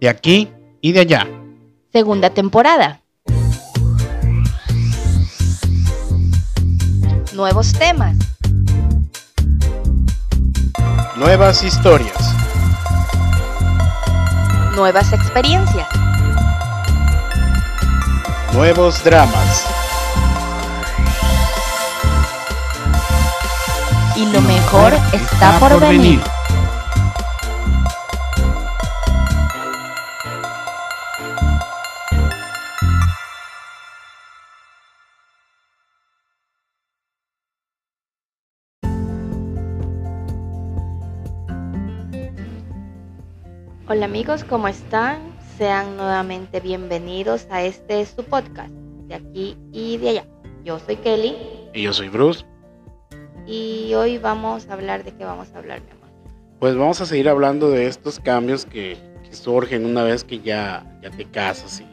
[0.00, 0.50] de aquí
[0.80, 1.26] y de allá.
[1.92, 3.02] Segunda temporada.
[7.34, 8.16] Nuevos temas.
[11.16, 12.34] Nuevas historias.
[14.74, 15.88] Nuevas experiencias.
[18.54, 19.66] Nuevos dramas.
[24.16, 26.20] Y lo mejor está por venir.
[44.00, 45.18] Hola amigos, ¿cómo están?
[45.58, 50.24] Sean nuevamente bienvenidos a este su podcast, de aquí y de allá.
[50.64, 51.36] Yo soy Kelly
[51.74, 52.46] Y yo soy Bruce.
[53.46, 56.08] y hoy vamos a hablar de qué vamos a hablar, mi amor.
[56.60, 60.98] Pues vamos a seguir hablando de estos cambios que, que surgen una vez que ya,
[61.02, 61.86] ya te casas y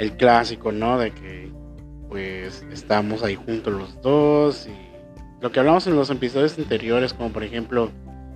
[0.00, 0.98] el clásico, ¿no?
[0.98, 1.52] De que
[2.08, 4.74] pues estamos ahí juntos los dos y
[5.40, 7.92] lo que hablamos en los episodios anteriores, como por ejemplo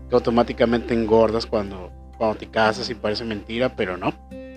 [0.09, 4.13] que automáticamente engordas cuando, cuando te casas y parece mentira, pero no,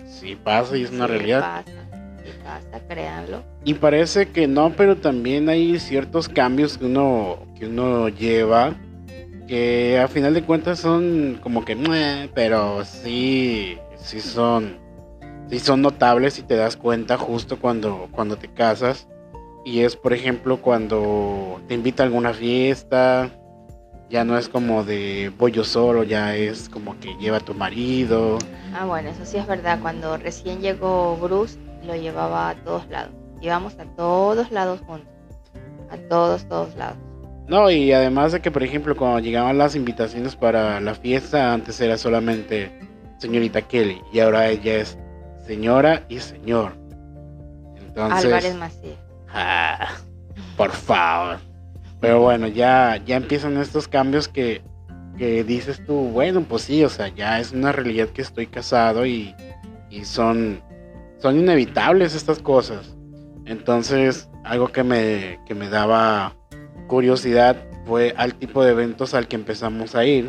[0.06, 1.42] sí pasa y es una Sí realidad.
[1.42, 1.88] Pasa,
[2.24, 3.44] sí pasa, créanlo.
[3.64, 8.76] Y parece que no, pero también hay ciertos cambios que uno, que uno lleva
[9.48, 14.78] que a final de cuentas son como que, pero sí, sí son,
[15.50, 19.08] sí son notables y te das cuenta justo cuando, cuando te casas.
[19.66, 23.32] Y es, por ejemplo, cuando te invita a alguna fiesta,
[24.10, 27.54] ya no es como de voy yo solo, ya es como que lleva a tu
[27.54, 28.38] marido.
[28.74, 29.80] Ah, bueno, eso sí es verdad.
[29.82, 33.12] Cuando recién llegó Bruce, lo llevaba a todos lados.
[33.42, 35.10] Íbamos a todos lados juntos.
[35.90, 36.98] A todos, todos lados.
[37.48, 41.80] No, y además de que, por ejemplo, cuando llegaban las invitaciones para la fiesta, antes
[41.80, 42.78] era solamente
[43.20, 44.98] señorita Kelly y ahora ella es
[45.46, 46.74] señora y señor.
[47.78, 49.00] Entonces, Álvarez Macías.
[49.34, 49.88] ah,
[50.58, 51.47] por favor.
[52.00, 54.62] Pero bueno, ya, ya empiezan estos cambios que,
[55.18, 59.06] que dices tú, bueno, pues sí, o sea, ya es una realidad que estoy casado
[59.06, 59.36] y,
[59.90, 60.62] y son,
[61.20, 62.96] son inevitables estas cosas.
[63.46, 66.36] Entonces, algo que me, que me daba
[66.88, 70.28] curiosidad fue al tipo de eventos al que empezamos a ir.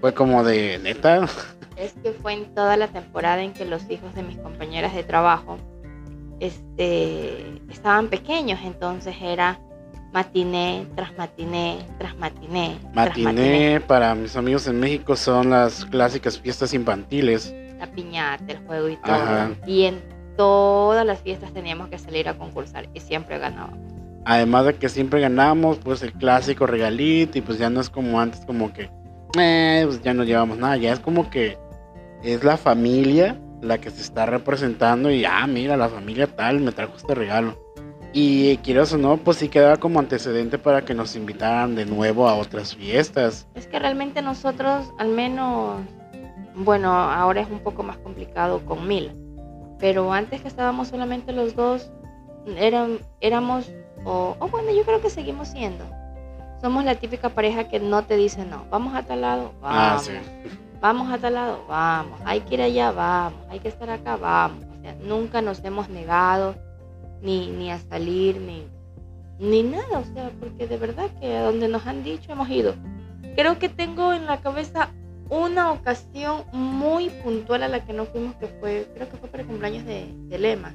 [0.00, 1.26] Fue como de, neta,
[1.76, 5.02] Es que fue en toda la temporada en que los hijos de mis compañeras de
[5.02, 5.56] trabajo
[6.40, 9.58] este, estaban pequeños, entonces era
[10.14, 12.78] matiné tras matiné tras matiné.
[12.94, 17.52] matiné para mis amigos en México son las clásicas fiestas infantiles.
[17.80, 19.12] La piñata, el juego y todo.
[19.12, 19.50] Ajá.
[19.66, 20.00] Y en
[20.36, 23.78] todas las fiestas teníamos que salir a concursar y siempre ganábamos.
[24.24, 28.20] Además de que siempre ganamos, pues el clásico regalito y pues ya no es como
[28.20, 28.88] antes, como que,
[29.36, 31.58] eh, pues ya no llevamos nada, ya es como que
[32.22, 36.70] es la familia la que se está representando y, ah, mira, la familia tal me
[36.70, 37.63] trajo este regalo.
[38.16, 42.28] Y quieras o no, pues sí quedaba como antecedente para que nos invitaran de nuevo
[42.28, 43.48] a otras fiestas.
[43.56, 45.80] Es que realmente nosotros, al menos,
[46.54, 49.12] bueno, ahora es un poco más complicado con Mila,
[49.80, 51.90] pero antes que estábamos solamente los dos,
[52.56, 53.68] eran, éramos,
[54.04, 55.84] o, bueno, yo creo que seguimos siendo.
[56.60, 60.04] Somos la típica pareja que no te dice no, vamos a tal lado, Ah, vamos,
[60.04, 60.12] sí.
[60.80, 64.64] vamos a tal lado, vamos, hay que ir allá, vamos, hay que estar acá, vamos.
[64.78, 66.54] O sea, nunca nos hemos negado
[67.24, 68.66] ni, ni a salir, ni,
[69.40, 72.74] ni nada, o sea, porque de verdad que a donde nos han dicho hemos ido.
[73.34, 74.90] Creo que tengo en la cabeza
[75.30, 79.42] una ocasión muy puntual a la que no fuimos, que fue, creo que fue para
[79.42, 80.74] el cumpleaños de, de Lema,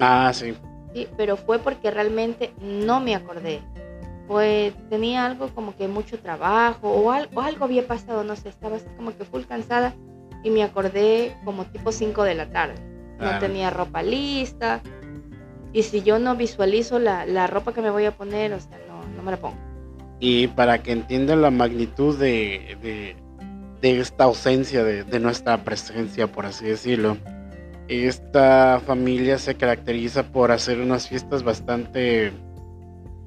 [0.00, 0.54] Ah, sí.
[0.92, 3.60] sí, pero fue porque realmente no me acordé.
[4.26, 8.48] Pues tenía algo como que mucho trabajo o, al- o algo había pasado, no sé,
[8.48, 9.94] estaba así como que full cansada
[10.42, 12.74] y me acordé como tipo 5 de la tarde.
[13.12, 13.38] No Claro.
[13.38, 14.80] tenía ropa lista
[15.74, 18.78] y si yo no visualizo la, la ropa que me voy a poner, o sea,
[18.88, 19.56] no, no me la pongo.
[20.20, 23.16] Y para que entiendan la magnitud de, de,
[23.82, 27.18] de esta ausencia, de, de nuestra presencia, por así decirlo,
[27.88, 32.32] esta familia se caracteriza por hacer unas fiestas bastante,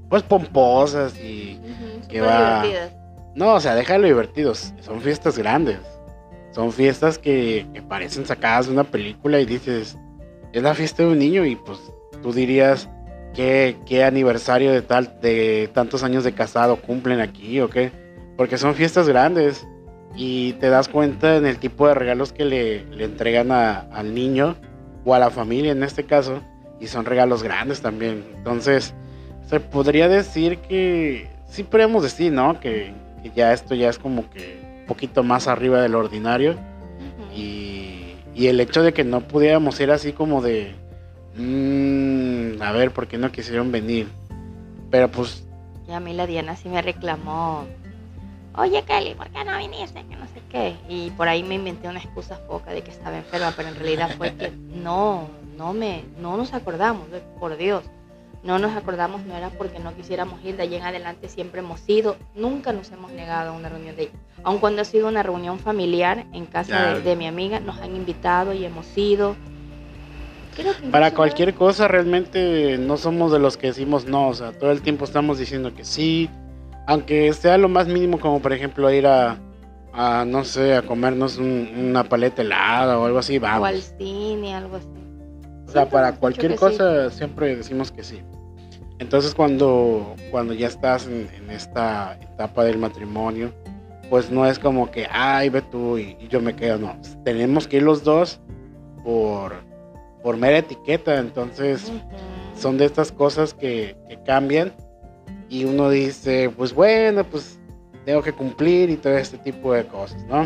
[0.10, 1.60] pues, pomposas y...
[2.10, 2.94] Que va- divertidas.
[3.36, 4.74] No, o sea, déjalo divertidos.
[4.80, 5.78] Son fiestas grandes.
[6.52, 9.96] Son fiestas que, que parecen sacadas de una película y dices,
[10.54, 11.78] es la fiesta de un niño y pues
[12.22, 12.90] tú dirías,
[13.34, 17.92] ¿qué, qué aniversario de, tal, de tantos años de casado cumplen aquí o qué?
[18.36, 19.68] Porque son fiestas grandes
[20.16, 24.14] y te das cuenta en el tipo de regalos que le, le entregan a- al
[24.14, 24.56] niño
[25.06, 26.42] o a la familia en este caso
[26.80, 28.24] y son regalos grandes también.
[28.38, 28.94] Entonces,
[29.50, 32.60] se podría decir que, sí podríamos decir, ¿no?
[32.60, 32.92] Que,
[33.24, 36.56] que ya esto ya es como que un poquito más arriba del ordinario
[37.36, 40.76] y, Y el hecho de que no pudiéramos ir así como de,
[41.38, 44.08] mm, a ver, ¿por qué no quisieron venir?
[44.90, 45.46] Pero pues...
[45.88, 47.66] Y a mí la Diana sí me reclamó,
[48.56, 50.06] oye Kelly, ¿por qué no viniste?
[50.06, 50.76] Que no sé qué.
[50.90, 54.10] Y por ahí me inventé una excusa foca de que estaba enferma, pero en realidad
[54.18, 54.52] fue que
[54.84, 57.08] no, no me, no nos acordamos,
[57.40, 57.84] por Dios.
[58.44, 61.88] No nos acordamos, no era porque no quisiéramos ir, de allí en adelante siempre hemos
[61.90, 64.12] ido, nunca nos hemos negado a una reunión de ella.
[64.44, 67.96] Aun cuando ha sido una reunión familiar en casa de, de, mi amiga, nos han
[67.96, 69.36] invitado y hemos ido.
[70.92, 74.82] Para cualquier cosa realmente no somos de los que decimos no, o sea, todo el
[74.82, 76.30] tiempo estamos diciendo que sí,
[76.88, 79.38] aunque sea lo más mínimo como por ejemplo ir a,
[79.94, 83.62] a no sé, a comernos una paleta helada o algo así, vamos.
[83.62, 84.88] O al cine, algo así.
[85.68, 88.22] O sea, para cualquier cosa siempre decimos que sí.
[89.00, 93.54] Entonces cuando, cuando ya estás en, esta etapa del matrimonio,
[94.10, 96.98] pues no es como que, ay, ve tú y, yo me quedo, no.
[97.24, 98.40] Tenemos que ir los dos
[99.04, 99.56] por,
[100.28, 101.90] por mera etiqueta, entonces
[102.54, 104.74] son de estas cosas que, que cambian
[105.48, 107.58] y uno dice, pues bueno, pues
[108.04, 110.46] tengo que cumplir y todo este tipo de cosas, ¿no?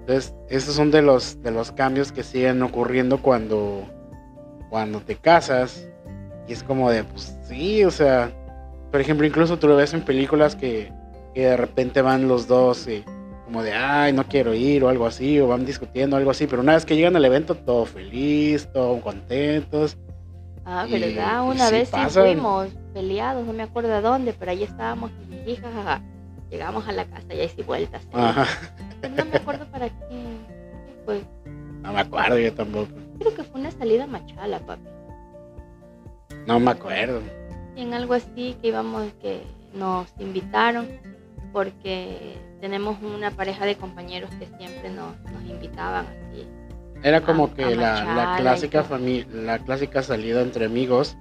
[0.00, 3.84] Entonces, esos son de los, de los cambios que siguen ocurriendo cuando,
[4.70, 5.86] cuando te casas.
[6.48, 8.32] Y es como de, pues sí, o sea,
[8.90, 10.90] por ejemplo, incluso tú lo ves en películas que,
[11.34, 13.04] que de repente van los dos y
[13.46, 16.62] como de, ay, no quiero ir o algo así, o van discutiendo algo así, pero
[16.62, 19.96] una vez que llegan al evento, todo feliz, todo contentos.
[20.64, 21.48] Ah, ¿verdad?
[21.48, 25.12] Una vez sí fuimos peleados, no me acuerdo de dónde, pero ahí estábamos
[25.46, 26.02] y jajaja.
[26.50, 28.02] Llegamos a la casa y ahí sí vueltas.
[28.04, 29.08] ¿eh?
[29.16, 30.38] no me acuerdo para qué
[31.04, 31.22] fue.
[31.82, 32.88] No me acuerdo yo tampoco.
[33.20, 34.88] Creo que fue una salida machala, papi.
[36.48, 37.20] No me acuerdo.
[37.76, 40.88] Y en algo así que íbamos, que nos invitaron,
[41.52, 46.46] porque tenemos una pareja de compañeros que siempre nos, nos invitaban así.
[47.02, 51.16] Era como que la, la, clásica familia, la clásica salida entre amigos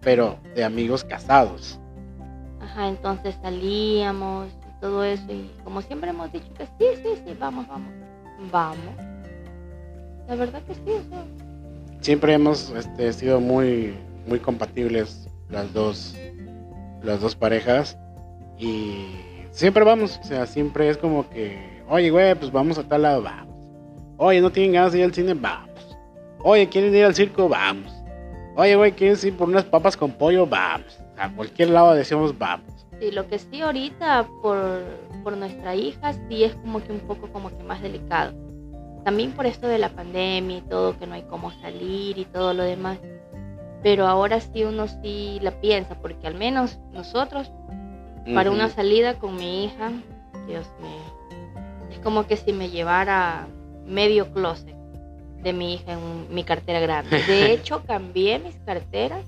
[0.00, 1.78] pero de amigos casados.
[2.60, 7.36] Ajá, entonces salíamos y todo eso y como siempre hemos dicho que sí, sí, sí,
[7.38, 7.92] vamos, vamos,
[8.50, 8.94] vamos.
[10.28, 11.24] La verdad que sí, eso.
[12.00, 13.94] Siempre hemos este, sido muy,
[14.26, 16.16] muy compatibles las dos,
[17.02, 17.98] las dos parejas
[18.58, 19.06] y
[19.50, 23.22] siempre vamos, o sea, siempre es como que, oye, güey, pues vamos a tal lado,
[23.22, 23.54] vamos.
[24.16, 25.70] Oye, no tienen ganas de ir al cine, vamos.
[26.42, 27.48] Oye, ¿quieren ir al circo?
[27.48, 27.92] Vamos.
[28.56, 30.46] Oye, güey, ¿quieres ir por unas papas con pollo?
[30.46, 30.98] Vamos.
[31.16, 32.86] A cualquier lado decimos vamos.
[32.98, 34.58] Sí, lo que sí ahorita por,
[35.22, 38.32] por nuestra hija sí es como que un poco como que más delicado.
[39.04, 42.54] También por esto de la pandemia y todo, que no hay cómo salir y todo
[42.54, 42.98] lo demás.
[43.82, 47.50] Pero ahora sí uno sí la piensa, porque al menos nosotros,
[48.34, 49.90] para una salida con mi hija,
[50.46, 51.38] Dios mío,
[51.90, 53.48] es como que si me llevara
[53.86, 54.76] medio closet
[55.42, 57.22] de mi hija en mi cartera grande.
[57.22, 59.24] De hecho, cambié mis carteras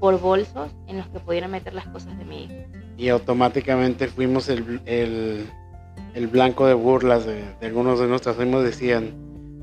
[0.00, 2.54] por bolsos en los que pudiera meter las cosas de mi hija.
[2.96, 8.64] Y automáticamente fuimos el, el, blanco de burlas de, algunos de nuestros amigos.
[8.64, 9.12] Decían,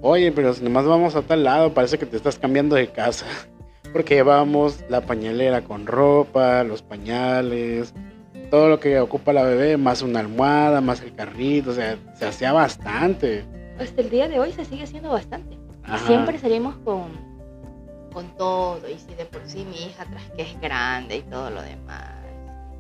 [0.01, 3.25] oye, pero si nomás vamos a tal lado, parece que te estás cambiando de casa.
[3.94, 7.94] Porque llevábamos la pañalera con ropa, los pañales,
[8.49, 12.25] todo lo que ocupa la bebé, más una almohada, más el carrito, o sea, se
[12.25, 13.45] hacía bastante
[13.79, 15.57] hasta el día de hoy se sigue haciendo bastante.
[16.05, 17.11] Siempre salimos con,
[18.11, 21.49] con todo, y si de por sí mi hija tras que es grande y todo
[21.49, 22.11] lo demás,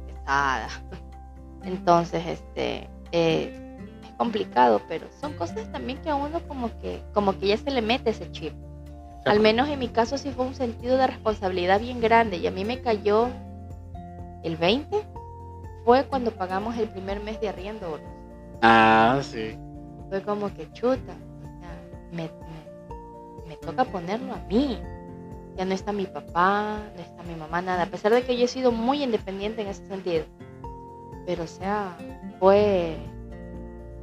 [0.07, 0.67] pesada.
[1.63, 7.37] Entonces, este, eh, es complicado, pero son cosas también que a uno como que, como
[7.39, 8.53] que ya se le mete ese chip.
[9.25, 12.51] Al menos en mi caso sí fue un sentido de responsabilidad bien grande y a
[12.51, 13.27] mí me cayó
[14.43, 15.03] el 20,
[15.87, 17.97] fue cuando pagamos el primer mes de arriendo.
[18.61, 19.57] Ah, sí
[20.09, 21.71] fue como que chuta, o sea,
[22.11, 22.29] me,
[23.57, 24.79] toca ponerlo a mí.
[25.55, 27.83] Ya no está mi papá, no está mi mamá, nada.
[27.83, 30.23] A pesar de que yo he sido muy independiente en ese sentido.
[31.25, 31.97] Pero o sea,
[32.39, 32.95] fue,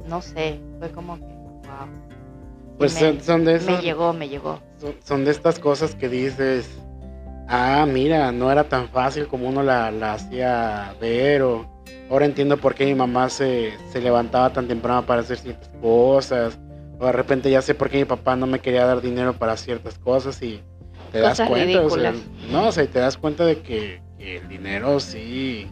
[0.05, 1.87] no sé, fue como que, wow.
[2.77, 4.59] Pues son de esas, Me llegó, me llegó.
[5.05, 6.69] Son, de estas cosas que dices,
[7.47, 11.74] ah, mira, no era tan fácil como uno la, la hacía ver o
[12.09, 16.59] Ahora entiendo por qué mi mamá se, levantaba tan temprano para hacer ciertas cosas.
[16.99, 19.57] O de repente ya sé por qué mi papá no me quería dar dinero para
[19.57, 20.61] ciertas cosas y
[21.11, 21.81] te das cuenta.
[21.81, 22.13] O sea,
[22.51, 25.67] no, o sea, te das cuenta de que, el dinero sí,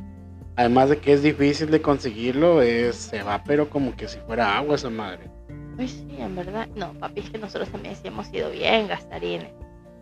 [0.56, 4.58] además de que es difícil de conseguirlo, es, se va pero como que si fuera
[4.58, 5.30] agua esa madre.
[5.76, 6.68] Pues sí, en verdad.
[6.76, 9.50] No, papi, es que nosotros también sí hemos sido bien gastarines.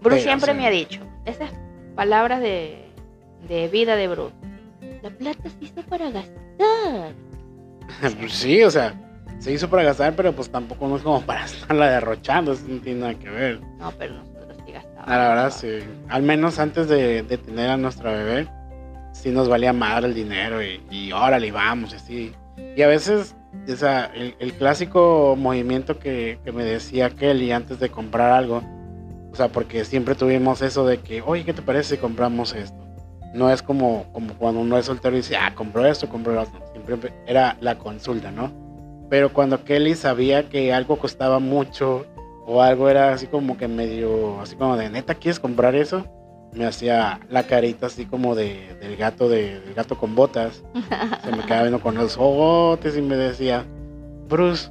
[0.01, 1.51] Bruce siempre me ha dicho, esas
[1.95, 2.85] palabras de,
[3.47, 4.33] de vida de Bruce
[5.01, 7.13] la plata se hizo para gastar.
[8.19, 8.93] pues sí, o sea,
[9.39, 12.81] se hizo para gastar, pero pues tampoco no es como para estarla derrochando, eso no
[12.81, 13.61] tiene nada que ver.
[13.79, 15.07] No, pero nosotros sí gastábamos.
[15.07, 15.79] Ah, la verdad, sí.
[16.09, 18.47] Al menos antes de, de tener a nuestra bebé,
[19.13, 22.33] sí nos valía madre el dinero y, y órale, vamos, y así.
[22.75, 23.35] Y a veces,
[23.67, 28.61] o sea, el, el clásico movimiento que, que me decía Kelly antes de comprar algo,
[29.31, 32.90] o sea, porque siempre tuvimos eso de que, oye, ¿qué te parece si compramos esto?
[33.33, 36.41] No es como, como cuando uno es soltero y dice, ah, compro esto, compro lo
[36.41, 36.59] otro.
[36.73, 38.51] Siempre era la consulta, ¿no?
[39.09, 42.05] Pero cuando Kelly sabía que algo costaba mucho
[42.45, 46.05] o algo era así como que medio, así como de, neta, ¿quieres comprar eso?
[46.53, 50.63] Me hacía la carita así como de, del gato de, del gato con botas.
[51.23, 53.65] Se me quedaba viendo con los ojotes y me decía,
[54.27, 54.69] Bruce,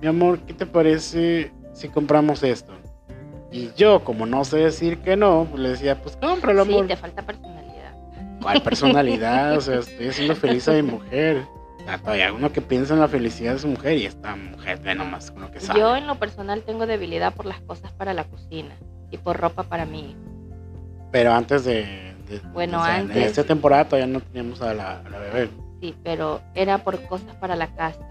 [0.00, 2.72] mi amor, ¿qué te parece si compramos esto?
[3.52, 6.86] Y yo, como no sé decir que no, pues le decía, pues cómpralo, Sí, amor.
[6.88, 7.61] te falta personalidad.
[8.42, 9.56] ¿Cuál personalidad?
[9.56, 11.44] o sea, estoy haciendo feliz a mi mujer.
[11.80, 14.78] O sea, todavía uno que piensa en la felicidad de su mujer y esta mujer
[14.80, 15.80] ve nomás con lo que sabe.
[15.80, 18.74] Yo en lo personal tengo debilidad por las cosas para la cocina
[19.10, 20.16] y por ropa para mí.
[21.10, 22.14] Pero antes de...
[22.28, 23.16] de- Bueno, o sea, antes.
[23.16, 25.50] En esta temporada todavía no teníamos a la, a la bebé.
[25.80, 28.06] Sí, pero era por cosas para la casa.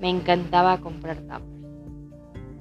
[0.00, 1.42] Me encantaba comprar tuppers.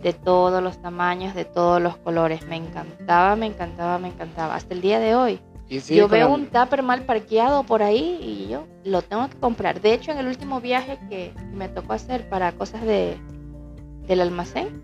[0.02, 2.46] De todos los tamaños, de todos los colores.
[2.48, 4.56] Me encantaba, me encantaba, me encantaba.
[4.56, 5.40] Hasta el día de hoy.
[5.70, 9.38] Y sí, yo veo un tupper mal parqueado por ahí y yo lo tengo que
[9.38, 9.82] comprar.
[9.82, 13.18] De hecho, en el último viaje que me tocó hacer para cosas de,
[14.08, 14.82] del almacén,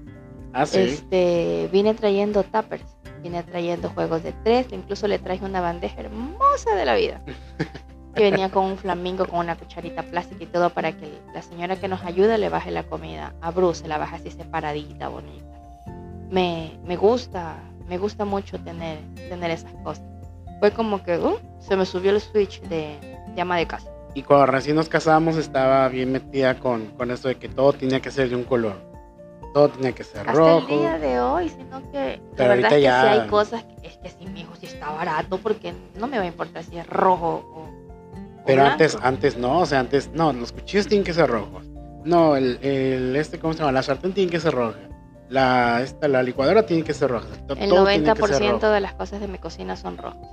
[0.51, 0.79] Ah, sí.
[0.79, 2.83] este, vine trayendo tuppers.
[3.23, 4.67] Vine trayendo juegos de tres.
[4.71, 7.21] Incluso le traje una bandeja hermosa de la vida.
[8.13, 11.77] Que venía con un flamingo, con una cucharita plástica y todo para que la señora
[11.77, 15.59] que nos ayuda le baje la comida a Bruce, se la baja así separadita, bonita.
[16.29, 17.55] Me, me gusta,
[17.89, 18.99] me gusta mucho tener,
[19.29, 20.05] tener esas cosas.
[20.63, 22.97] Fue como que uh, se me subió el switch de
[23.35, 23.91] llama de casa.
[24.13, 27.99] Y cuando recién nos casábamos estaba bien metida con, con esto de que todo tenía
[27.99, 28.77] que ser de un color.
[29.53, 30.59] Todo tenía que ser Hasta rojo.
[30.69, 33.27] el día de hoy, sino que la Pero verdad ahorita es que ya- sí hay
[33.27, 36.27] cosas que es que si mi hijo sí está barato porque no me va a
[36.27, 37.67] importar si es rojo o,
[38.45, 38.71] Pero blanco.
[38.71, 41.65] antes, antes no, o sea, antes, no, los cuchillos tienen que ser rojos.
[42.05, 43.73] No, el, el este, ¿cómo se llama?
[43.73, 44.79] La sartén tiene que ser roja.
[45.27, 47.27] La, esta, la licuadora tiene que ser roja.
[47.49, 48.69] El todo tiene que ser 90% rojo.
[48.71, 50.29] de las cosas de mi cocina son rojas.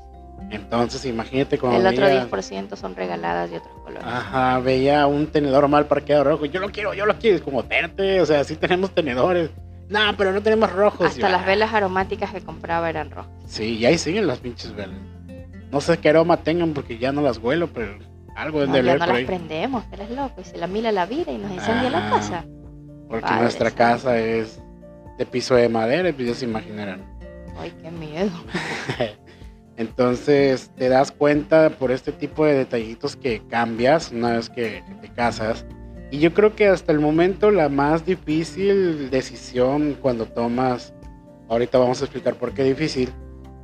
[0.50, 4.04] Entonces, imagínate cuando El otro veía, 10% son regaladas de otros colores.
[4.06, 6.46] ajá, veía un tenedor mal parqueado rojo.
[6.46, 7.36] Yo lo quiero, yo lo quiero.
[7.36, 9.50] Es como, espérate, o sea, sí tenemos tenedores.
[9.88, 11.06] No, pero no tenemos rojos.
[11.08, 13.30] Hasta las velas aromáticas que compraba eran rojas.
[13.46, 14.98] Sí, y ahí siguen las pinches velas.
[15.70, 17.98] No sé qué aroma tengan porque ya no las huelo, pero
[18.34, 19.24] algo No, de leer no por las ahí.
[19.26, 20.40] prendemos, eres loco.
[20.40, 22.10] Y se la mila la vira y nos incendia la Ah.
[22.10, 22.44] casa.
[23.08, 24.60] Porque Padre nuestra casa es
[25.18, 27.02] de piso de madera, y pues ya se imaginarán.
[27.58, 28.30] Ay, qué miedo.
[29.80, 34.94] Entonces te das cuenta por este tipo de detallitos que cambias una vez que, que
[35.00, 35.64] te casas.
[36.10, 40.92] Y yo creo que hasta el momento la más difícil decisión cuando tomas,
[41.48, 43.10] ahorita vamos a explicar por qué difícil,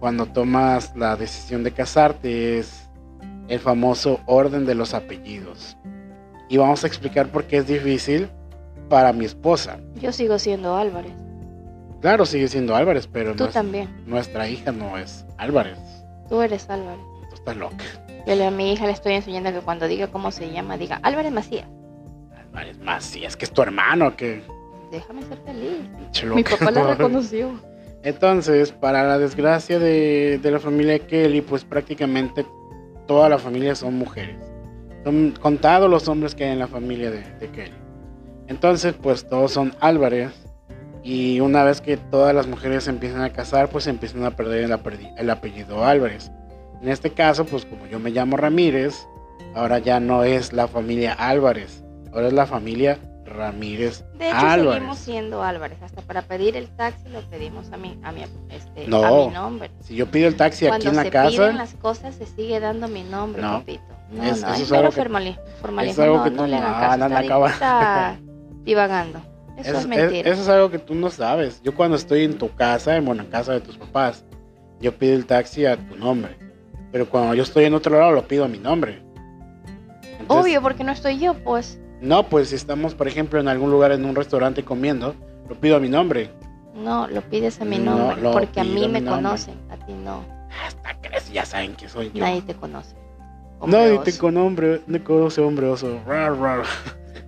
[0.00, 2.88] cuando tomas la decisión de casarte es
[3.48, 5.76] el famoso orden de los apellidos.
[6.48, 8.30] Y vamos a explicar por qué es difícil
[8.88, 9.80] para mi esposa.
[10.00, 11.12] Yo sigo siendo Álvarez.
[12.00, 13.90] Claro, sigue siendo Álvarez, pero Tú también.
[14.06, 15.78] nuestra hija no es Álvarez.
[16.28, 17.00] Tú eres Álvarez.
[17.28, 17.84] Tú estás loca.
[18.26, 21.32] Yo a mi hija le estoy enseñando que cuando diga cómo se llama, diga Álvarez
[21.32, 21.68] Macías.
[22.54, 22.76] Álvarez
[23.16, 24.42] es que es tu hermano, que
[24.90, 26.34] Déjame ser feliz.
[26.34, 27.60] Mi papá la reconoció.
[28.02, 32.46] Entonces, para la desgracia de, de la familia de Kelly, pues prácticamente
[33.06, 34.36] toda la familia son mujeres.
[35.02, 37.74] Son contados los hombres que hay en la familia de, de Kelly.
[38.46, 40.30] Entonces, pues todos son Álvarez.
[41.08, 44.64] Y una vez que todas las mujeres se empiezan a casar, pues empiezan a perder
[44.64, 46.32] el, aperdi- el apellido Álvarez.
[46.82, 49.06] En este caso, pues como yo me llamo Ramírez,
[49.54, 54.74] ahora ya no es la familia Álvarez, ahora es la familia Ramírez De hecho, Álvarez.
[54.74, 55.78] seguimos siendo Álvarez.
[55.80, 59.04] Hasta para pedir el taxi lo pedimos a mi, a mi, este, No.
[59.24, 59.70] a mi nombre.
[59.82, 62.26] Si yo pido el taxi Cuando aquí en la se casa, piden las cosas, se
[62.26, 63.58] sigue dando mi nombre, No.
[63.60, 63.82] papito.
[64.10, 65.92] No, Es- no, eso es, algo que- formali- formalismo.
[65.92, 66.98] es algo no, que no tú le no- hagan caso.
[66.98, 69.20] no, no, divagando.
[69.56, 70.30] Eso es, Es- mentira.
[70.30, 71.60] eso es algo que tú no sabes.
[71.62, 74.24] Yo cuando estoy en tu casa, bueno, en casa de tus papás,
[74.80, 76.36] yo pido el taxi a tu nombre.
[76.92, 79.02] Pero cuando yo estoy en otro lado, lo pido a mi nombre.
[80.18, 81.78] Entonces, Obvio, porque no estoy yo, pues.
[82.00, 85.14] No, pues si estamos, por ejemplo, en algún lugar, en un restaurante comiendo,
[85.48, 86.30] lo pido a mi nombre.
[86.74, 88.30] No, lo pides a mi No, nombre.
[88.32, 90.22] porque a mí a me conocen, a ti no.
[90.66, 92.20] Hasta crees, ya saben que soy yo.
[92.24, 92.94] Nadie te conoce.
[93.58, 95.98] Hombre Nadie oso, te conoce, no conoce hombre oso.
[96.06, 96.64] Rar, rar.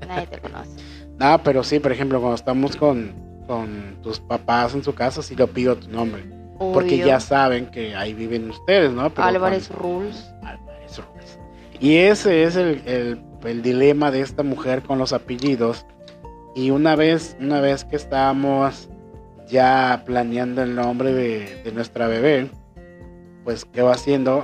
[0.06, 0.70] Nadie te conoce.
[1.18, 3.12] No, pero sí, por ejemplo, cuando estamos con,
[3.46, 6.22] con tus papás en su casa, sí lo pido tu nombre.
[6.58, 9.10] Porque ya saben que ahí viven ustedes, ¿no?
[9.10, 10.30] Pero Álvarez cuando- Rules.
[10.42, 11.38] Álvarez Rules.
[11.80, 15.86] Y ese es el, el- el dilema de esta mujer con los apellidos,
[16.56, 18.88] Y una vez, una vez que estábamos
[19.48, 22.50] ya planeando el nombre de, de nuestra bebé,
[23.44, 24.42] pues qué va haciendo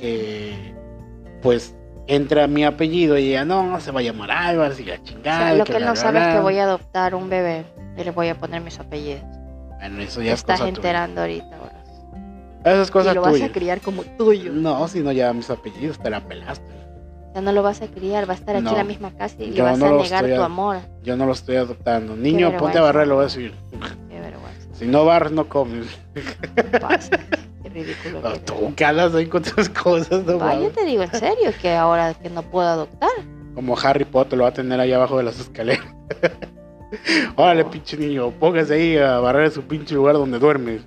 [0.00, 0.72] que
[1.42, 1.74] pues
[2.08, 5.38] entra mi apellido y ella no, se va a llamar Álvarez y la O chingada.
[5.46, 7.64] sea, y lo que que él no sabe es que voy a adoptar un bebé
[7.96, 9.22] y le voy a poner mis apellidos.
[9.78, 10.76] Bueno, eso Te ya es estás cosa tuya.
[10.76, 11.56] enterando ahorita.
[12.64, 14.50] Eso es cosa y lo vas a criar como tuyo.
[14.52, 16.66] No, si no ya mis apellidos te la pelaste.
[17.28, 18.70] O sea, no lo vas a criar, va a estar aquí No.
[18.72, 20.78] en la misma casa y le vas no a negar tu amor.
[21.04, 22.16] Yo no lo estoy adoptando.
[22.16, 23.54] Niño, ponte a barrer, lo voy a decir.
[24.08, 24.68] Qué vergüenza.
[24.74, 25.86] Si no barres, no comes.
[26.14, 26.22] Qué
[27.68, 28.20] ridículo.
[28.20, 31.74] No, tú que ahí con tus cosas, no Va, yo te digo en serio que
[31.74, 33.10] ahora que no puedo adoptar.
[33.54, 35.86] Como Harry Potter lo va a tener ahí abajo de las escaleras.
[37.36, 40.82] Órale, pinche niño, póngase ahí a barrer su pinche lugar donde duermes.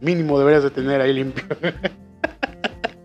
[0.00, 1.44] Mínimo deberías de tener ahí limpio.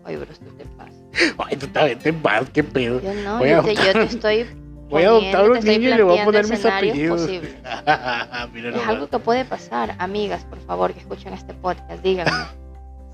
[0.04, 0.92] Ay, bro, tú te pasa.
[1.38, 3.00] Ay, tú también te vas, qué pedo.
[3.00, 4.46] Yo no, Voy a yo te, yo adoptar- te estoy.
[4.90, 6.64] Voy a adoptar a poniendo, un te estoy niño y le voy a poner mis
[6.64, 7.28] apellidos.
[8.74, 9.94] Es algo que puede pasar.
[9.98, 12.32] Amigas, por favor, que escuchen este podcast, díganme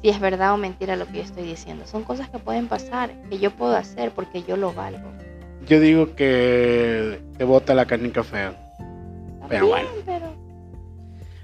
[0.07, 1.85] si es verdad o mentira lo que yo estoy diciendo.
[1.85, 5.11] Son cosas que pueden pasar, que yo puedo hacer porque yo lo valgo.
[5.67, 8.55] Yo digo que te bota la canica fea.
[9.49, 9.69] Pero
[10.05, 10.27] pero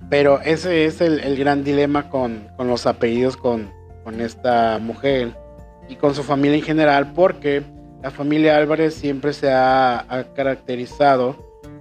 [0.09, 3.69] Pero ese es el, el gran dilema con, con los apellidos con,
[4.05, 5.37] con esta mujer
[5.89, 7.65] y con su familia en general, porque
[8.01, 11.35] la familia Álvarez siempre se ha, ha caracterizado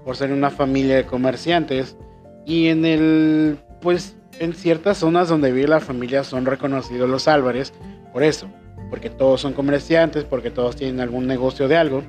[0.04, 1.96] por ser una familia de comerciantes
[2.44, 7.74] y en el pues en ciertas zonas donde vive la familia son reconocidos los Álvarez
[8.12, 8.48] por eso,
[8.90, 12.04] porque todos son comerciantes, porque todos tienen algún negocio de algo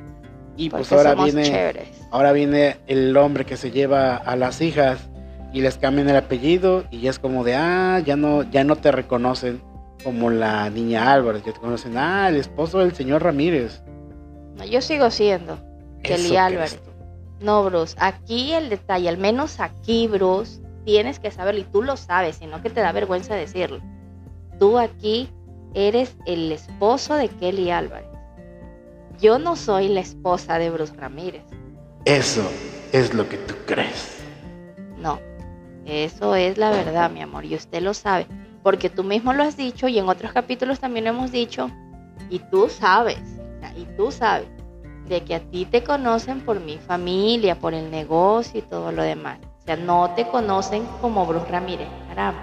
[0.56, 1.88] y porque pues ahora viene chéveres.
[2.10, 5.10] Ahora viene el hombre que se lleva a las hijas
[5.52, 8.76] y les cambian el apellido y ya es como de, ah, ya no, ya no
[8.76, 9.60] te reconocen
[10.02, 13.82] como la niña Álvarez, ya te conocen, ah, el esposo del señor Ramírez.
[14.56, 15.58] No, yo sigo siendo
[16.02, 16.80] Kelly Álvarez.
[17.40, 21.96] No, Bruce, aquí el detalle, al menos aquí, Bruce, tienes que saberlo y tú lo
[21.96, 23.80] sabes, sino que te da vergüenza decirlo.
[24.58, 25.28] Tú aquí
[25.74, 28.08] eres el esposo de Kelly Álvarez.
[29.20, 31.44] Yo no soy la esposa de Bruce Ramírez.
[32.04, 32.42] Eso
[32.92, 34.18] es lo que tú crees.
[34.98, 35.18] No,
[35.84, 38.26] eso es la verdad, mi amor, y usted lo sabe,
[38.62, 41.70] porque tú mismo lo has dicho y en otros capítulos también lo hemos dicho,
[42.30, 43.18] y tú sabes,
[43.76, 44.48] y tú sabes,
[45.08, 49.02] de que a ti te conocen por mi familia, por el negocio y todo lo
[49.02, 49.38] demás.
[49.74, 52.40] Sea, no te conocen como Bruce Ramírez, caramba.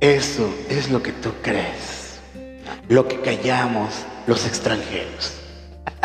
[0.00, 2.20] Eso es lo que tú crees.
[2.88, 5.38] Lo que callamos los extranjeros.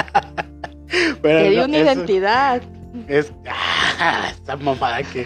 [1.22, 2.62] Pero Te dio no, una eso- identidad.
[3.08, 3.32] Es.
[4.00, 5.26] Ah, esta mamada que.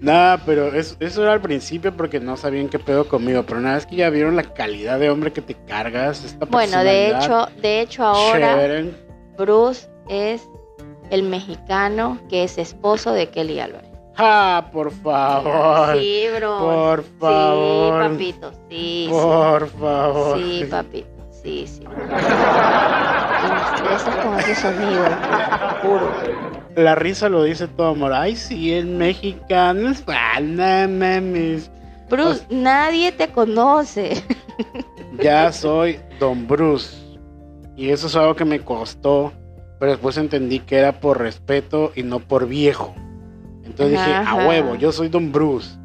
[0.00, 3.42] Nada, pero eso, eso era al principio porque no sabían qué pedo conmigo.
[3.44, 6.84] Pero una vez que ya vieron la calidad de hombre que te cargas, esta Bueno,
[6.84, 8.92] de hecho, de hecho ahora chévere,
[9.38, 10.42] Bruce es
[11.10, 13.90] el mexicano que es esposo de Kelly Álvarez.
[14.16, 15.98] Ah, por favor.
[15.98, 16.58] Sí, bro.
[16.58, 18.02] Por favor.
[18.02, 20.38] Sí, papito, sí, Por favor.
[20.38, 20.64] sí.
[20.70, 21.08] Papito,
[21.42, 21.82] sí, sí.
[23.74, 25.04] Estresas con ese sonido,
[25.82, 26.10] puro.
[26.76, 28.12] La risa lo dice todo amor.
[28.12, 29.90] Ay, sí, es mexicano.
[29.90, 31.70] Es mames.
[32.08, 34.22] Bruce, nadie te conoce.
[35.20, 36.96] Ya soy Don Bruce.
[37.76, 39.32] Y eso es algo que me costó.
[39.78, 42.94] Pero después entendí que era por respeto y no por viejo.
[43.64, 44.42] Entonces dije, Ajá.
[44.44, 45.76] a huevo, yo soy Don Bruce.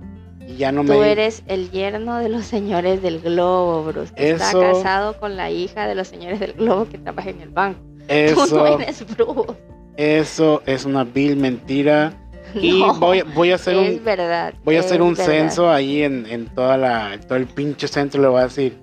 [0.47, 1.11] Y ya no Tú me.
[1.11, 4.13] eres el yerno de los señores del globo, Bruce.
[4.13, 7.41] que Está Eso- casado con la hija de los señores del globo que trabaja en
[7.41, 7.79] el banco.
[7.81, 9.53] Tú no Eso, eres Bruce.
[9.97, 12.13] eso es una vil mentira.
[12.55, 14.03] Y No, voy, voy a hacer es un.
[14.03, 14.55] verdad.
[14.63, 15.25] Voy a hacer un verdad.
[15.25, 18.19] censo ahí en, en toda la, en todo el pinche centro.
[18.19, 18.75] Le voy a decir,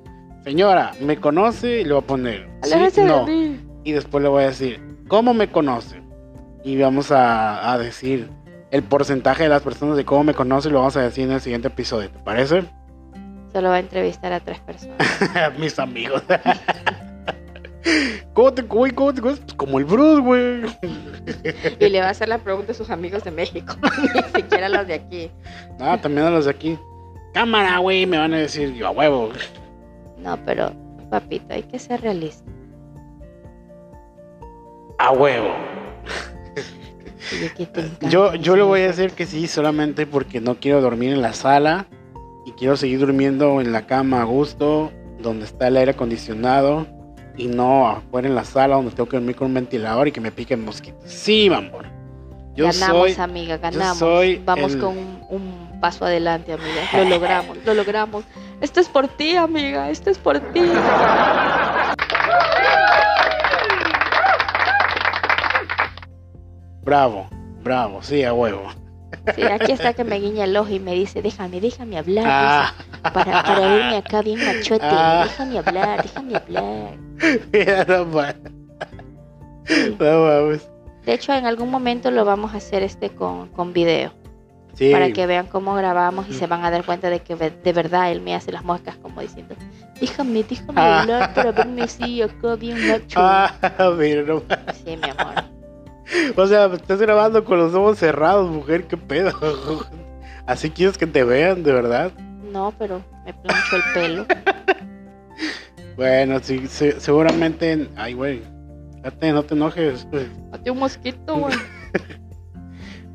[0.45, 1.81] señora, ¿me conoce?
[1.81, 3.27] Y le voy a poner, sí, no.
[3.83, 6.03] Y después le voy a decir, ¿cómo me conoce?
[6.65, 8.29] Y vamos a, a decir
[8.71, 11.33] el porcentaje de las personas de cómo me conoce y lo vamos a decir en
[11.33, 12.11] el siguiente episodio.
[12.11, 12.65] ¿Te parece?
[13.53, 14.99] Solo va a entrevistar a tres personas.
[15.59, 16.23] Mis amigos.
[18.33, 19.45] ¿Cómo te, güey, cómo te conoces?
[19.45, 20.63] Pues como el Bruce, güey.
[21.81, 23.75] Y le va a hacer la pregunta a sus amigos de México,
[24.15, 25.31] ni siquiera los de aquí.
[25.81, 26.79] Ah, también a los de aquí.
[27.33, 29.31] Cámara, güey, me van a decir, yo a huevo.
[30.19, 30.73] No, pero,
[31.11, 32.51] papito, hay que ser realista.
[34.99, 35.49] A huevo.
[37.59, 41.23] Encanta Yo, yo le voy a decir que sí, solamente porque no quiero dormir en
[41.23, 41.87] la sala
[42.45, 46.87] y quiero seguir durmiendo en la cama a gusto, donde está el aire acondicionado
[47.37, 50.21] y no afuera en la sala donde tengo que dormir con un ventilador y que
[50.21, 51.11] me piquen mosquitos.
[51.11, 51.87] Sí, amor.
[52.55, 53.99] Yo ganamos, soy amiga, ganamos.
[53.99, 56.81] soy Vamos el- con un, un paso adelante, amiga.
[56.95, 58.25] Lo logramos, lo logramos.
[58.63, 59.91] Esto es por ti, amiga.
[59.91, 60.63] Esto es por ti.
[66.87, 67.27] Bravo,
[67.63, 68.63] bravo, sí, a huevo.
[69.35, 72.25] Sí, aquí está que me guiña el ojo y me dice, déjame, déjame hablar.
[72.29, 74.85] Ah, dice, para, para verme acá bien machote.
[74.85, 75.25] Ah.
[75.25, 76.97] Déjame hablar, déjame hablar.
[77.53, 78.37] mira, no mames.
[79.65, 79.97] Sí.
[79.99, 80.69] No mames.
[81.05, 84.13] De hecho, en algún momento lo vamos a hacer este con, con video.
[84.75, 87.73] Sí, Para que vean cómo grabamos y se van a dar cuenta de que de
[87.73, 89.55] verdad él me hace las moscas como diciendo,
[90.01, 91.01] déjame, déjame Ah.
[91.01, 93.19] hablar para verme así acá bien macho.
[93.19, 93.55] Ah,
[93.99, 94.77] mira, no mames.
[94.85, 95.35] Sí, mi amor.
[96.37, 99.33] O sea, me estás grabando con los ojos cerrados, mujer, qué pedo.
[100.47, 102.13] Así quieres que te vean, de verdad.
[102.53, 104.27] No, pero me plancho el pelo.
[105.97, 107.89] Bueno, sí, se- seguramente.
[107.97, 108.43] Ay, güey.
[109.23, 110.07] No te enojes.
[110.11, 110.27] güey.
[110.51, 111.55] Mate un mosquito, güey.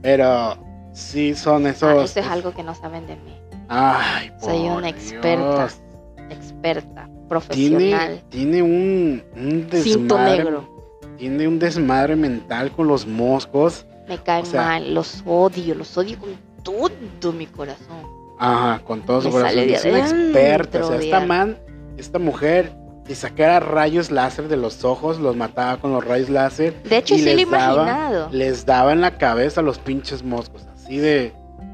[0.02, 0.58] Pero
[0.94, 2.10] sí son Ah, esos.
[2.10, 3.36] eso es algo que no saben de mí.
[3.70, 5.58] Ay, Soy por una experta.
[5.68, 5.82] Dios.
[6.32, 8.22] Experta, Tiene, profesional.
[8.30, 10.38] tiene un, un Cinto desmadre.
[10.44, 10.71] negro.
[11.22, 13.86] Tiene un desmadre mental con los moscos.
[14.10, 16.32] Me caen O sea- mal, los odio, los odio con
[16.64, 18.02] todo mi corazón.
[18.40, 19.60] Ajá, con todo su Me corazón.
[19.60, 20.84] Es una experta.
[20.84, 21.60] O sea, esta man,
[21.96, 22.74] esta mujer,
[23.06, 26.82] si sacara rayos láser de los ojos, los mataba con los rayos láser.
[26.82, 28.30] De hecho, Y sí lo he les daba-.
[28.32, 30.66] Les daba en la cabeza a los pinches moscos.
[30.74, 31.34] Así de.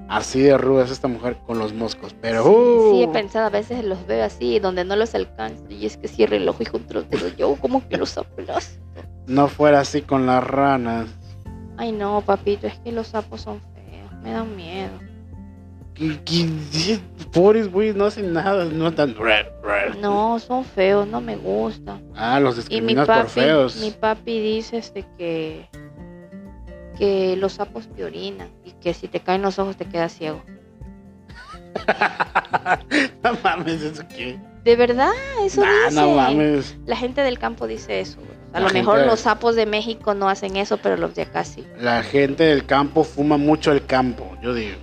[0.10, 2.16] Así de ruda es esta mujer con los moscos.
[2.22, 2.44] Pero.
[2.44, 5.64] Sí, he uh, pensado, a veces los veo así, donde no los alcanzo.
[5.70, 7.36] Y es que cierre el ojo y contra los dedos.
[7.36, 8.80] Yo como que los aplasto.
[9.28, 11.08] no fuera así con las ranas.
[11.78, 14.12] Ay, no, papito, es que los sapos son feos.
[14.24, 14.92] Me dan miedo.
[15.94, 17.00] ¿Qué- qué- qué-
[17.32, 19.16] Pobres güeyes no hacen nada, no tan.
[20.00, 22.02] No, son feos, no me gustan.
[22.16, 23.76] Ah, los Y mi discriminas por papi, feos.
[23.78, 25.68] mi papi dice este que
[26.98, 30.42] que los sapos te orinan y que si te caen los ojos te quedas ciego.
[33.24, 34.38] no mames, ¿eso qué?
[34.64, 35.12] De verdad,
[35.44, 36.02] eso Nah, dice.
[36.02, 36.76] no mames.
[36.86, 38.20] La gente del campo dice eso.
[38.54, 41.66] A lo mejor los sapos de México no hacen eso, pero los de acá sí.
[41.80, 44.78] La gente del campo fuma mucho el campo, yo digo.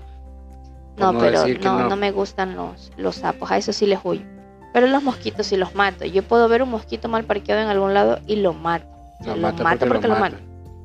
[0.97, 4.23] No, pero no, no me gustan los, los sapos, a eso sí les huyo.
[4.73, 6.05] Pero los mosquitos sí los mato.
[6.05, 8.87] Yo puedo ver un mosquito mal parqueado en algún lado y lo mato.
[9.21, 10.37] O sea, Lo mato porque lo mato.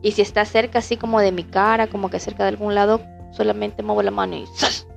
[0.01, 3.01] Y si está cerca así como de mi cara, como que cerca de algún lado,
[3.31, 4.87] solamente muevo la mano y ¡zas!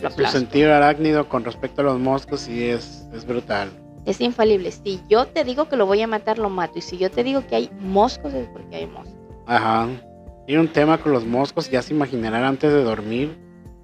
[0.00, 3.70] lo Su sentido arácnido con respecto a los moscos sí es, es brutal.
[4.06, 4.70] Es infalible.
[4.70, 6.78] Si yo te digo que lo voy a matar, lo mato.
[6.78, 9.14] Y si yo te digo que hay moscos, es porque hay moscos.
[9.46, 9.88] Ajá.
[10.46, 13.36] Tiene un tema con los moscos, ya se imaginarán antes de dormir.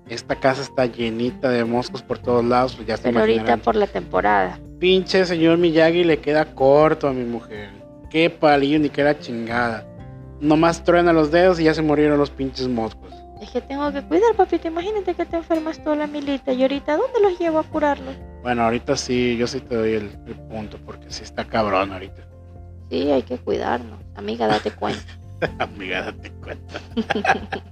[0.08, 3.74] Esta casa está llenita de moscos por todos lados, pues ya se Pero ahorita por
[3.74, 4.58] la temporada.
[4.78, 7.70] Pinche señor Miyagi le queda corto a mi mujer.
[8.10, 9.86] Qué palillo ni que era chingada.
[10.40, 13.12] Nomás truena los dedos y ya se murieron los pinches moscos.
[13.40, 14.68] Es que tengo que cuidar, papito.
[14.68, 16.52] Imagínate que te enfermas toda la milita.
[16.52, 18.14] Y ahorita, ¿dónde los llevo a curarlos?
[18.42, 22.26] Bueno, ahorita sí, yo sí te doy el, el punto porque sí está cabrón ahorita.
[22.90, 23.98] Sí, hay que cuidarnos.
[24.14, 25.18] Amiga, date cuenta.
[25.58, 26.80] Amiga, date cuenta.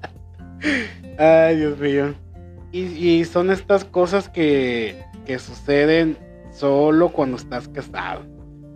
[1.18, 2.14] Ay, Dios mío.
[2.72, 6.16] Y, y son estas cosas que, que suceden
[6.52, 8.22] solo cuando estás casado.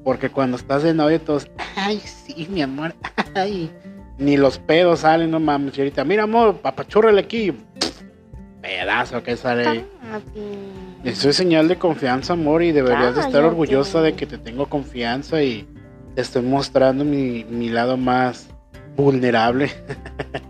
[0.07, 2.95] Porque cuando estás de novio todos, ay, sí, mi amor,
[3.35, 3.73] ay.
[4.19, 5.77] Ni los pedos salen, no mames.
[5.77, 7.53] Y ahorita, mira, amor, papachúrrale aquí.
[8.63, 9.87] Pedazo que sale ahí.
[11.03, 14.67] Eso es señal de confianza, amor, y deberías de estar orgullosa de que te tengo
[14.67, 15.69] confianza y
[16.15, 18.47] te estoy mostrando mi, mi lado más
[18.97, 19.73] vulnerable.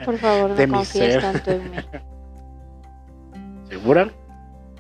[0.05, 1.23] Por favor, De no mi ser.
[1.23, 1.77] tanto en mí.
[3.71, 4.11] ¿Segura?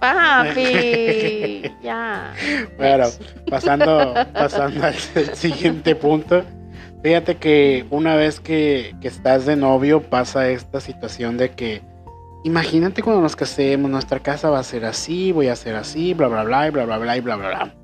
[0.00, 2.34] Papi, ya.
[2.76, 3.06] Bueno,
[3.50, 4.94] pasando, pasando al
[5.34, 6.44] siguiente punto.
[7.02, 11.82] Fíjate que una vez que, que estás de novio pasa esta situación de que
[12.44, 16.28] imagínate cuando nos casemos, nuestra casa va a ser así, voy a ser así, bla
[16.28, 17.74] bla bla, y bla bla bla, y bla bla bla.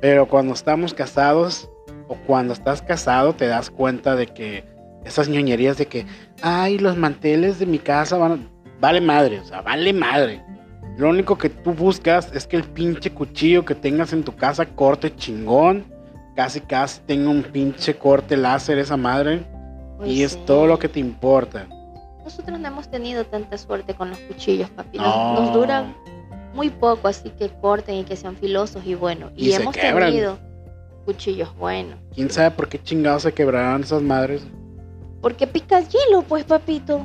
[0.00, 1.70] Pero cuando estamos casados
[2.08, 4.64] o cuando estás casado te das cuenta de que
[5.04, 6.06] esas ñoñerías de que,
[6.42, 8.48] ay, los manteles de mi casa van.
[8.80, 10.42] Vale madre, o sea, vale madre.
[11.00, 14.66] Lo único que tú buscas es que el pinche cuchillo que tengas en tu casa
[14.66, 15.86] corte chingón.
[16.36, 19.42] Casi casi tenga un pinche corte láser esa madre.
[19.96, 21.66] Pues y es todo lo que te importa.
[22.22, 24.98] Nosotros no hemos tenido tanta suerte con los cuchillos, papi.
[24.98, 25.40] Nos, No.
[25.40, 25.96] nos duran
[26.54, 29.32] muy poco, así que corten y que sean filosos y buenos.
[29.36, 30.10] Y, hemos quebran.
[30.10, 30.38] tenido
[31.06, 31.98] cuchillos buenos.
[32.14, 34.42] ¿Quién sabe por qué chingados se quebrarán esas madres?
[35.22, 37.00] Porque picas hielo, pues, papito.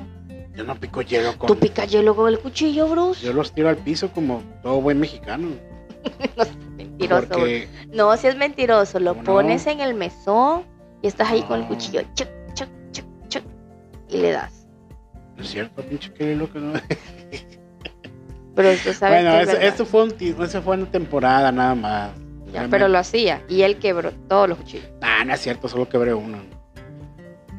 [0.55, 1.47] Yo no pico hielo con...
[1.47, 3.25] Tú picas hielo con el cuchillo, Bruce.
[3.25, 5.49] Yo los tiro al piso como todo buen mexicano.
[6.37, 7.27] No seas mentiroso.
[7.29, 10.63] Porque No, si es mentiroso, lo pones en el mesón
[11.01, 11.67] y estás ahí con el No.
[11.69, 13.43] cuchillo, chuc, chuc, chuc, chuc,
[14.09, 14.67] y le das.
[15.35, 16.73] no es cierto, pinche que loco, ¿no?
[18.55, 21.75] Pero tú sabes Bueno, que es eso, eso fue un eso fue una temporada nada
[21.75, 22.11] más.
[22.53, 24.87] Ya, pero lo hacía y él quebró todos los cuchillos.
[25.01, 26.37] Ah, no es cierto, solo quebré uno.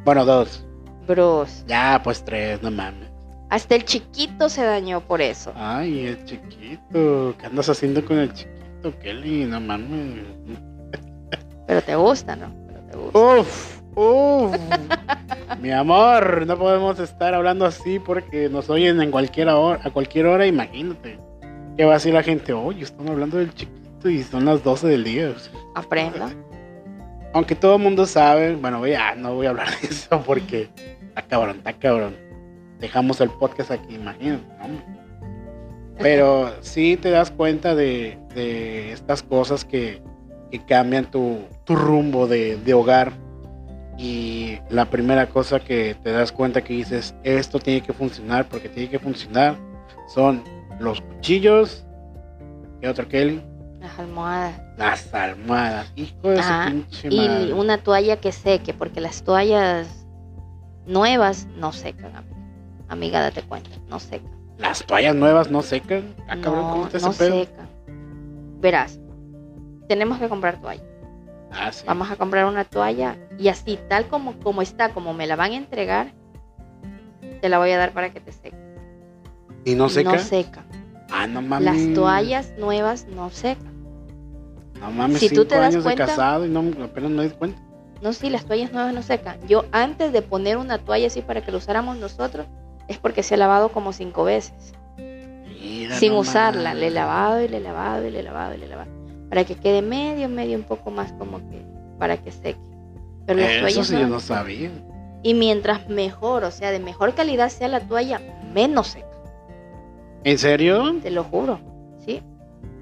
[0.05, 0.65] Bueno, dos.
[1.07, 1.65] Bros.
[1.67, 3.11] Ya, pues tres, no mames.
[3.49, 5.53] Hasta el chiquito se dañó por eso.
[5.55, 7.35] Ay, el chiquito.
[7.39, 9.45] ¿Qué andas haciendo con el chiquito, Kelly?
[9.45, 10.25] No mames.
[11.67, 12.53] Pero te gusta, ¿no?
[12.67, 13.19] Pero te gusta.
[13.19, 14.57] Uf, uf.
[15.61, 20.27] Mi amor, no podemos estar hablando así porque nos oyen en cualquier hora, a cualquier
[20.27, 21.19] hora, imagínate.
[21.77, 22.53] ¿Qué va a decir la gente?
[22.53, 25.35] Oye, están hablando del chiquito y son las 12 del día.
[25.75, 26.31] Aprenda.
[27.33, 30.69] Aunque todo el mundo sabe, bueno, ya no voy a hablar de eso porque
[31.17, 32.17] está cabrón, está cabrón.
[32.81, 34.85] Dejamos el podcast aquí, imagínate, hombre.
[35.99, 40.03] Pero sí te das cuenta de, de estas cosas que,
[40.51, 43.13] que cambian tu, tu rumbo de, de hogar.
[43.99, 48.69] Y la primera cosa que te das cuenta que dices, esto tiene que funcionar porque
[48.69, 49.57] tiene que funcionar,
[50.13, 50.45] son
[50.79, 51.87] los cuchillos.
[52.83, 53.43] ¿Qué otro, Kelly?
[53.81, 54.61] Las almohadas.
[54.77, 55.91] Las almohadas.
[55.97, 57.53] Hijo de Ajá, su pinche Y madre.
[57.55, 60.06] una toalla que seque, porque las toallas
[60.87, 62.37] nuevas no secan, amiga.
[62.89, 64.31] Amiga, date cuenta, no secan.
[64.59, 66.15] Las toallas nuevas no secan.
[66.29, 67.69] Ah, cabrón, no, ¿cómo no secan.
[68.61, 68.99] Verás,
[69.89, 70.83] tenemos que comprar toalla.
[71.53, 71.85] Ah, sí.
[71.87, 75.53] Vamos a comprar una toalla y así, tal como, como está, como me la van
[75.53, 76.13] a entregar,
[77.41, 78.57] te la voy a dar para que te seque.
[79.65, 80.13] ¿Y no seca?
[80.13, 80.65] No seca.
[81.11, 81.65] Ah, no mames.
[81.87, 83.75] Las toallas nuevas no secan.
[84.81, 87.31] No mames, Si tú te das años cuenta- de casado y no, apenas me di
[87.31, 87.61] cuenta.
[88.03, 89.39] No, sí, las toallas nuevas no secan.
[89.49, 92.47] Yo antes de poner una toalla así para que lo usáramos nosotros,
[92.89, 94.75] es porque se ha lavado como cinco veces.
[94.99, 96.75] Mira, sin usarla.
[96.75, 98.91] Le he lavado y le he lavado y le he lavado y le he lavado.
[99.29, 101.65] Para que quede medio, medio un poco más como que,
[101.99, 102.61] para que seque.
[103.27, 104.71] Pero las Eso toallas sí yo no sabía.
[105.23, 108.21] Y mientras mejor, o sea, de mejor calidad sea la toalla,
[108.55, 109.07] menos seca.
[110.23, 110.95] ¿En serio?
[111.03, 111.59] Te lo juro.
[112.05, 112.23] ¿Sí?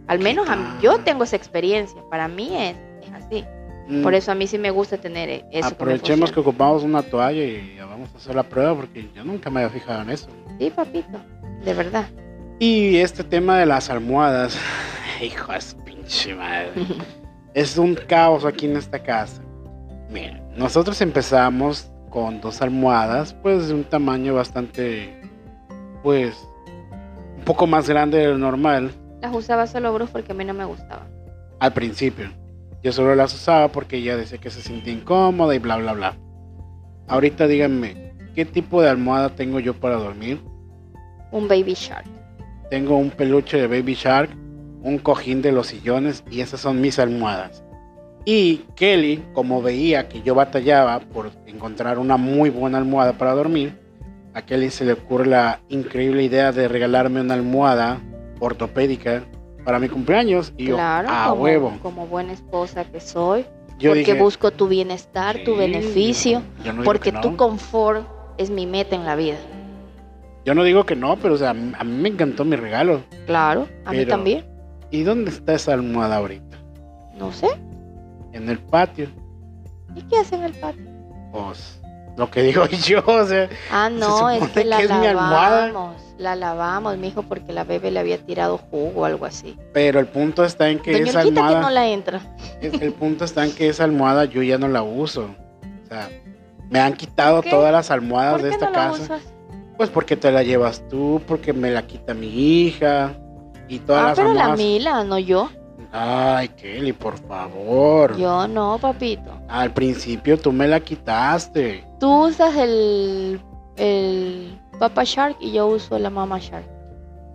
[0.06, 0.80] Al menos a mí- tal?
[0.82, 2.02] yo tengo esa experiencia.
[2.10, 3.44] Para mí es, es así.
[3.88, 5.68] Mm, Por eso a mí sí me gusta tener eh, eso.
[5.68, 9.60] Aprovechemos que ocupamos una toalla y vamos a hacer la prueba porque yo nunca me
[9.62, 10.28] había fijado en eso.
[10.58, 11.18] Sí, papito.
[11.64, 12.06] De verdad.
[12.58, 14.58] Y este tema de las almohadas,
[15.22, 16.70] hijo de su pinche madre,
[17.54, 19.42] es un caos aquí en esta casa.
[20.10, 25.20] Mira, nosotros empezamos con dos almohadas, pues de un tamaño bastante,
[26.02, 26.36] pues,
[27.36, 30.54] un poco más grande de lo normal Las usaba solo Bruce porque a mí no
[30.54, 31.06] me gustaba.
[31.58, 32.30] al principio.
[32.84, 36.18] Yo solo las usaba porque ella decía que se sentía incómoda y bla, bla, bla.
[37.08, 40.38] Ahorita díganme, ¿qué tipo de almohada tengo yo para dormir?
[41.32, 42.04] Un baby shark.
[42.68, 44.30] Tengo un peluche de Baby Shark,
[44.82, 47.64] un cojín de los sillones y esas son mis almohadas.
[48.26, 53.78] Y Kelly, como veía que yo batallaba por encontrar una muy buena almohada para dormir,
[54.34, 58.00] a Kelly se le ocurre la increíble idea de regalarme una almohada
[58.40, 59.22] ortopédica
[59.64, 60.52] para mi cumpleaños.
[60.56, 61.72] Y yo, a como, huevo.
[61.82, 63.46] como buena esposa que soy.
[63.78, 66.42] Yo porque dije, busco tu bienestar, tu "Sí, beneficio.
[66.62, 67.20] yo no digo porque que no".
[67.22, 68.06] tu confort
[68.38, 69.36] es mi meta en la vida.
[70.44, 72.54] Yo no digo que no, pero o sea, a mí a mí me encantó mi
[72.56, 73.00] regalo.
[73.26, 74.44] Claro, a mí también.
[74.90, 76.56] ¿Y dónde está esa almohada ahorita?
[77.18, 77.48] No sé.
[78.32, 79.08] En el patio.
[79.96, 80.84] ¿Y qué hacen en el patio?
[81.32, 81.80] Pues
[82.16, 85.06] lo que digo yo, o sea, Ah, Se no, es que la que es mi
[85.06, 85.66] almohada.
[85.68, 85.96] lavamos.
[86.16, 89.58] La lavamos, mijo, porque la bebé le había tirado jugo o algo así.
[89.72, 92.20] pero el punto está en que Doña esa que almohada, no la entra.
[92.60, 95.30] el, el punto está en que esa almohada yo ya no la uso.
[95.84, 96.08] O sea,
[96.70, 99.02] me han quitado todas las almohadas ¿Por de esta no la casa.
[99.02, 99.22] usas?
[99.76, 103.12] Pues porque te la llevas tú, porque me la quita mi hija
[103.68, 104.58] y todas Ah, las pero la almohadas.
[104.58, 105.50] Mila, no yo.
[105.90, 108.16] Ay, Kelly, por favor.
[108.16, 109.33] Yo no, papito.
[109.48, 111.84] Al principio tú me la quitaste.
[112.00, 113.40] Tú usas el,
[113.76, 116.66] el Papa Shark y yo uso la Mama Shark.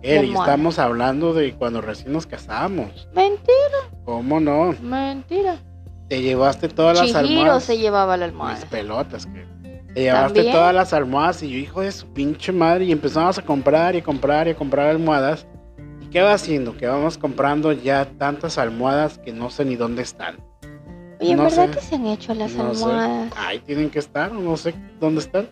[0.02, 0.46] Almohada.
[0.52, 3.06] estamos hablando de cuando recién nos casamos.
[3.14, 4.74] Mentira, ¿Cómo no?
[4.80, 5.56] mentira.
[6.08, 7.64] Te llevaste todas las almohadas.
[7.64, 8.66] se llevaba la Mis almohada.
[8.70, 9.46] pelotas, que
[9.94, 10.54] te llevaste ¿También?
[10.56, 13.98] todas las almohadas y yo, hijo de su pinche madre, y empezamos a comprar y
[13.98, 15.46] a comprar y a comprar almohadas.
[16.00, 16.76] ¿Y qué va haciendo?
[16.76, 20.38] Que vamos comprando ya tantas almohadas que no sé ni dónde están.
[21.20, 21.74] Oye, ¿en no verdad sé.
[21.74, 22.84] que se han hecho las No sé.
[22.84, 23.32] almohadas?
[23.36, 25.48] Ahí tienen que estar, no sé dónde están.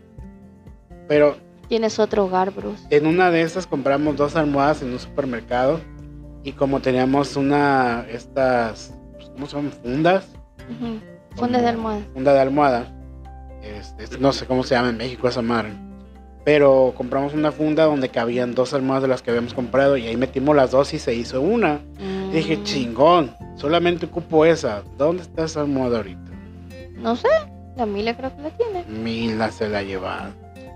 [1.08, 1.36] Pero
[1.68, 2.84] Tienes otro hogar, Bruce.
[2.90, 5.80] en una de estas compramos dos almohadas en un supermercado.
[6.44, 9.72] Y como teníamos una, estas, pues, ¿cómo se llaman?
[9.82, 10.26] Fundas.
[11.36, 12.00] Fundas de almohada.
[12.14, 12.94] funda de almohada.
[13.62, 15.72] Este, no sé cómo se llama en México esa madre.
[16.48, 20.16] Pero compramos una funda donde cabían dos almohadas de las que habíamos comprado y ahí
[20.16, 21.80] metimos las dos y se hizo una.
[22.00, 24.82] Mm, Dije, chingón, solamente ocupo esa.
[24.96, 26.30] ¿Dónde está esa almohada ahorita?
[26.94, 27.28] No sé,
[27.76, 28.82] la Mila creo que la tiene.
[28.88, 30.30] Mila se la llevaba.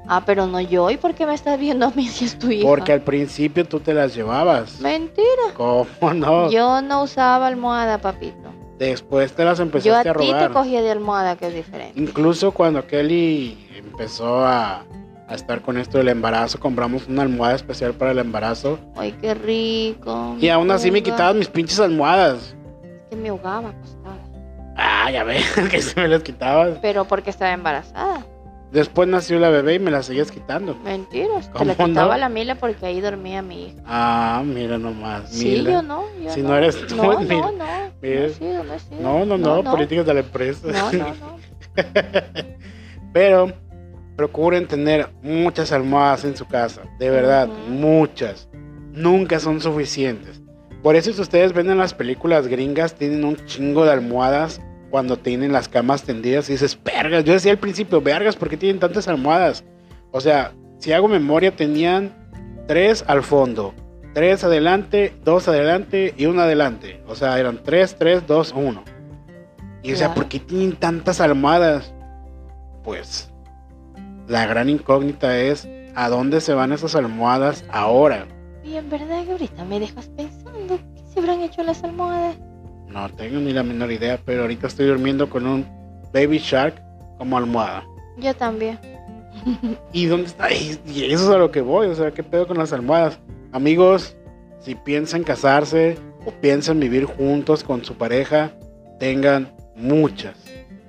[0.07, 0.91] Ah, pero no yo.
[0.91, 2.69] ¿Y por qué me estás viendo a mí si es tu hija?
[2.69, 4.79] Porque al principio tú te las llevabas.
[4.79, 5.55] Mentira.
[5.57, 6.51] ¿Cómo no?
[6.51, 8.53] Yo no usaba almohada, papito.
[8.79, 10.53] Después te las Yo a empezaste a, ti te robar.
[10.53, 11.99] cogía de almohada, que es diferente.
[11.99, 14.85] Incluso cuando Kelly empezó a,
[15.33, 18.79] a estar con esto del embarazo, compramos una almohada especial para el embarazo.
[18.97, 20.37] Ay, qué rico.
[20.39, 22.55] Y aún así me quitaban mis pinches almohadas.
[22.85, 24.19] Es que me ahogaba acostada.
[24.77, 26.79] Ah, ya ves, que se me las quitabas.
[26.83, 28.25] Pero porque estaba embarazada.
[28.73, 30.75] Después nació la bebé y me las seguías quitando.
[30.77, 31.47] Mentiras.
[31.47, 32.21] Te ¿Cómo la quitaba no?
[32.21, 33.83] la Mila porque ahí dormía mi hija.
[33.87, 35.29] Ah, mira nomás.
[35.29, 35.71] Sí, Mila.
[35.73, 36.05] yo no.
[36.23, 37.53] yo Si no eres tú, No, mira, no,
[38.01, 38.29] mira.
[38.31, 39.25] sido, no.
[39.25, 40.69] No, no, no, políticas de la empresa.
[40.69, 41.37] No, no, no.
[43.13, 43.53] Pero
[44.23, 48.49] procuren tener muchas almohadas en su casa, de verdad, muchas.
[48.93, 50.41] Nunca son suficientes.
[50.81, 55.17] Por eso si ustedes ven en las películas gringas, tienen un chingo de almohadas cuando
[55.17, 57.25] tienen las camas tendidas y dices, vergas.
[57.25, 59.65] Yo decía al principio, vergas, ¿por qué tienen tantas almohadas?
[60.13, 62.15] O sea, si hago memoria, tenían
[62.69, 63.75] tres al fondo,
[64.15, 67.03] tres adelante, dos adelante y uno adelante.
[67.09, 68.85] O sea, eran tres, tres, dos, uno.
[69.83, 70.15] Y o sea.
[70.15, 71.93] ¿por qué tienen tantas almohadas?
[72.85, 73.32] Pues
[74.29, 78.27] la gran incógnita es a dónde se van esas almohadas ahora.
[78.65, 80.79] Y en verdad que ahorita me dejas pensando.
[80.95, 82.37] ¿Qué se habrán hecho las almohadas?
[82.89, 85.67] No tengo ni la menor idea, pero ahorita estoy durmiendo con un
[86.13, 86.81] Baby Shark
[87.19, 87.85] como almohada.
[88.19, 88.79] Yo también.
[89.93, 90.53] ¿Y dónde está?
[90.53, 90.79] Y
[91.11, 93.19] eso es a lo que voy, o sea, ¿qué pedo con las almohadas?
[93.53, 94.17] Amigos,
[94.61, 98.53] si piensan casarse o piensan vivir juntos con su pareja,
[98.99, 100.37] tengan muchas,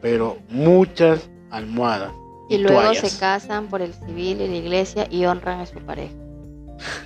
[0.02, 2.14] pero muchas almohadas.
[2.56, 3.12] Y luego toallas.
[3.12, 6.14] se casan por el civil y la iglesia y honran a su pareja.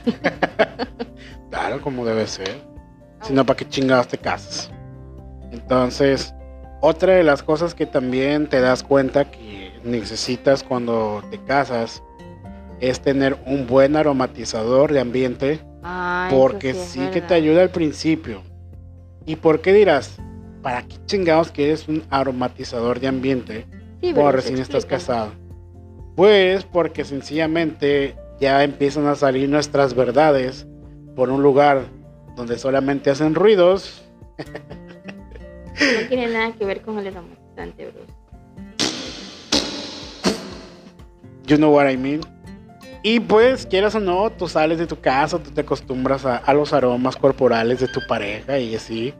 [1.50, 2.62] Claro, como debe ser.
[3.22, 4.70] Si no, ¿para qué chingados te casas?
[5.52, 6.34] Entonces,
[6.82, 12.04] otra de las cosas que también te das cuenta que necesitas cuando te casas
[12.80, 15.60] es tener un buen aromatizador de ambiente
[16.30, 18.44] porque sí, sí, que te ayuda al principio.
[19.26, 20.18] ¿Y por qué dirás?
[20.62, 23.66] ¿Para qué chingados quieres un aromatizador de ambiente
[24.02, 25.32] Sí, pero recién estás casado?
[26.16, 30.68] Pues porque sencillamente ya empiezan a salir nuestras verdades
[31.16, 31.86] por un lugar
[32.36, 34.04] donde solamente hacen ruidos.
[34.38, 38.14] No tiene nada que ver con el aromatizante, Bruce.
[41.46, 42.22] You know what I mean.
[43.04, 46.54] Y pues, quieras o no, tú sales de tu casa, tú te acostumbras a, a
[46.54, 49.14] los aromas corporales de tu pareja y así.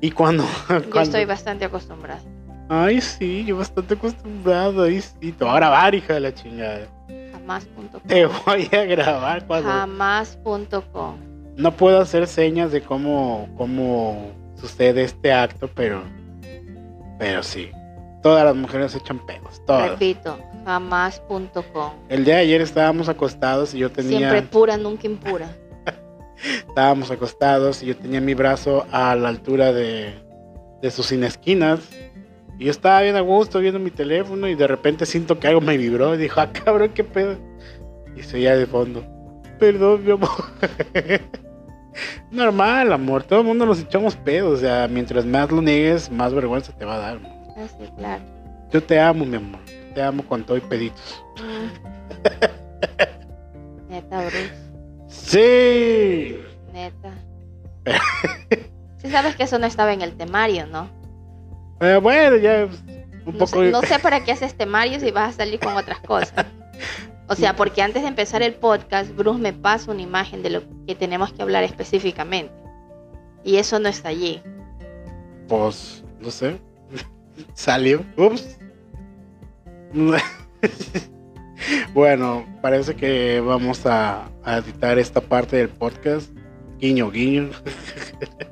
[0.00, 2.22] Y cuando, Yo cuando- estoy bastante acostumbrada.
[2.68, 4.84] Ay, sí, yo bastante acostumbrado.
[4.84, 6.86] Ay, sí, te voy a grabar, hija de la chingada.
[7.32, 8.00] Jamás.com.
[8.06, 9.68] Te voy a grabar cuando...
[9.68, 11.16] Jamás.com.
[11.56, 16.02] No puedo hacer señas de cómo, cómo sucede este acto, pero...
[17.18, 17.70] Pero sí.
[18.22, 19.90] Todas las mujeres echan pedos, todas.
[19.90, 21.92] Repito, jamás.com.
[22.08, 24.18] El día de ayer estábamos acostados y yo tenía...
[24.18, 25.54] Siempre pura, nunca impura.
[26.68, 30.14] Estábamos acostados y yo tenía mi brazo a la altura de,
[30.80, 31.80] de sus esquinas.
[32.58, 35.60] Y yo estaba bien a gusto viendo mi teléfono y de repente siento que algo
[35.60, 37.36] me vibró y dijo, ah, cabrón, qué pedo.
[38.16, 39.04] Y se oía de fondo,
[39.58, 40.30] perdón, mi amor.
[42.30, 44.58] Normal, amor, todo el mundo nos echamos pedos.
[44.58, 47.16] O sea, mientras más lo niegues, más vergüenza te va a dar.
[47.16, 47.32] amor.
[47.56, 48.22] Así, claro.
[48.72, 49.60] Yo te amo, mi amor.
[49.94, 51.22] Te amo con todo y peditos.
[51.40, 51.94] Mm.
[53.90, 54.52] Neta, Bruce.
[55.08, 56.36] Sí.
[56.72, 57.12] Neta.
[58.98, 60.88] Si sabes que eso no estaba en el temario, ¿no?
[61.84, 62.68] Eh, bueno, ya
[63.26, 63.62] un No poco...
[63.62, 66.46] sé, no sé para qué haces temario si vas a salir con otras cosas.
[67.26, 70.62] O sea, porque antes de empezar el podcast, Bruce me pasa una imagen de lo
[70.86, 72.52] que tenemos que hablar específicamente.
[73.42, 74.42] Y eso no está allí.
[75.48, 76.58] Pues, no sé.
[77.54, 78.04] Salió.
[78.18, 78.58] Ups.
[81.94, 86.30] bueno, parece que vamos a, a editar esta parte del podcast.
[86.78, 87.50] Guiño, guiño.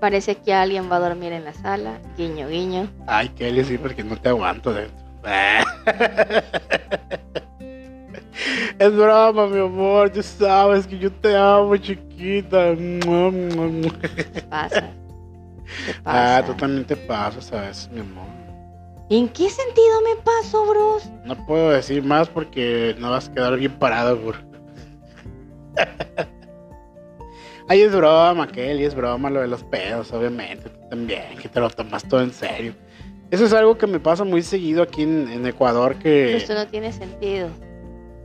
[0.00, 2.00] Parece que alguien va a dormir en la sala.
[2.16, 2.88] Guiño, guiño.
[3.06, 5.02] Ay, Kelly, sí, porque no te aguanto dentro.
[8.78, 10.12] Es broma, mi amor.
[10.12, 12.74] Ya sabes que yo te amo, chiquita.
[12.76, 14.90] ¿Qué pasa?
[15.86, 16.38] ¿Qué pasa?
[16.38, 18.26] Ah, tú también te pasas, ¿sabes, mi amor?
[19.10, 21.10] ¿En qué sentido me paso, Bruce?
[21.24, 24.36] No puedo decir más porque no vas a quedar bien parado, por.
[27.72, 30.68] Ay, es broma, Kelly, es broma lo de los pedos, obviamente.
[30.68, 32.74] Tú también, que te lo tomas todo en serio.
[33.30, 36.36] Eso es algo que me pasa muy seguido aquí en, en Ecuador, que...
[36.36, 37.48] Esto no tiene sentido.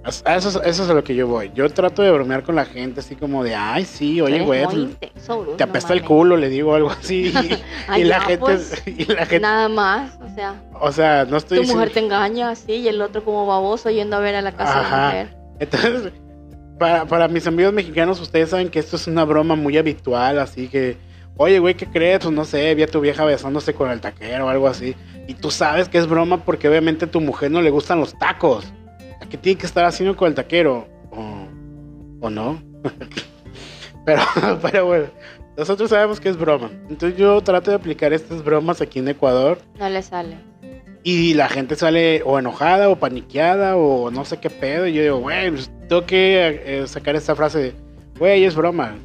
[0.06, 1.50] Eso, es- eso es a lo que yo voy.
[1.56, 4.76] Yo trato de bromear con la gente, así como de, ay, sí, oye, güey, pues,
[4.76, 6.08] intenso, Bruce, te no apesta el mames.
[6.10, 7.28] culo, le digo algo así.
[7.34, 11.24] Y, Ay, y la gente, pues, y la gente, Nada más, o sea, o sea,
[11.24, 14.20] no estoy tu diciendo- mujer te engaña así y el otro como baboso yendo a
[14.20, 14.98] ver a la casa Ajá.
[14.98, 15.38] de mujer.
[15.60, 16.12] Entonces,
[16.78, 20.68] para, para mis amigos mexicanos, ustedes saben que esto es una broma muy habitual, así
[20.68, 20.98] que,
[21.38, 22.20] oye, güey, ¿qué crees?
[22.20, 24.96] Pues no sé, vi a tu vieja besándose con el taquero o algo así.
[25.28, 28.18] Y tú sabes que es broma porque obviamente a tu mujer no le gustan los
[28.18, 28.72] tacos.
[29.30, 30.88] que tiene que estar haciendo con el taquero.
[31.12, 31.48] O,
[32.22, 32.62] o no.
[34.06, 34.22] pero,
[34.62, 35.06] pero bueno,
[35.58, 36.70] nosotros sabemos que es broma.
[36.90, 39.58] Entonces yo trato de aplicar estas bromas aquí en Ecuador.
[39.80, 40.38] No le sale.
[41.10, 44.88] Y la gente sale o enojada o paniqueada o no sé qué pedo.
[44.88, 47.74] Y yo digo, güey, pues, tengo que eh, sacar esta frase de,
[48.20, 48.96] güey, es broma.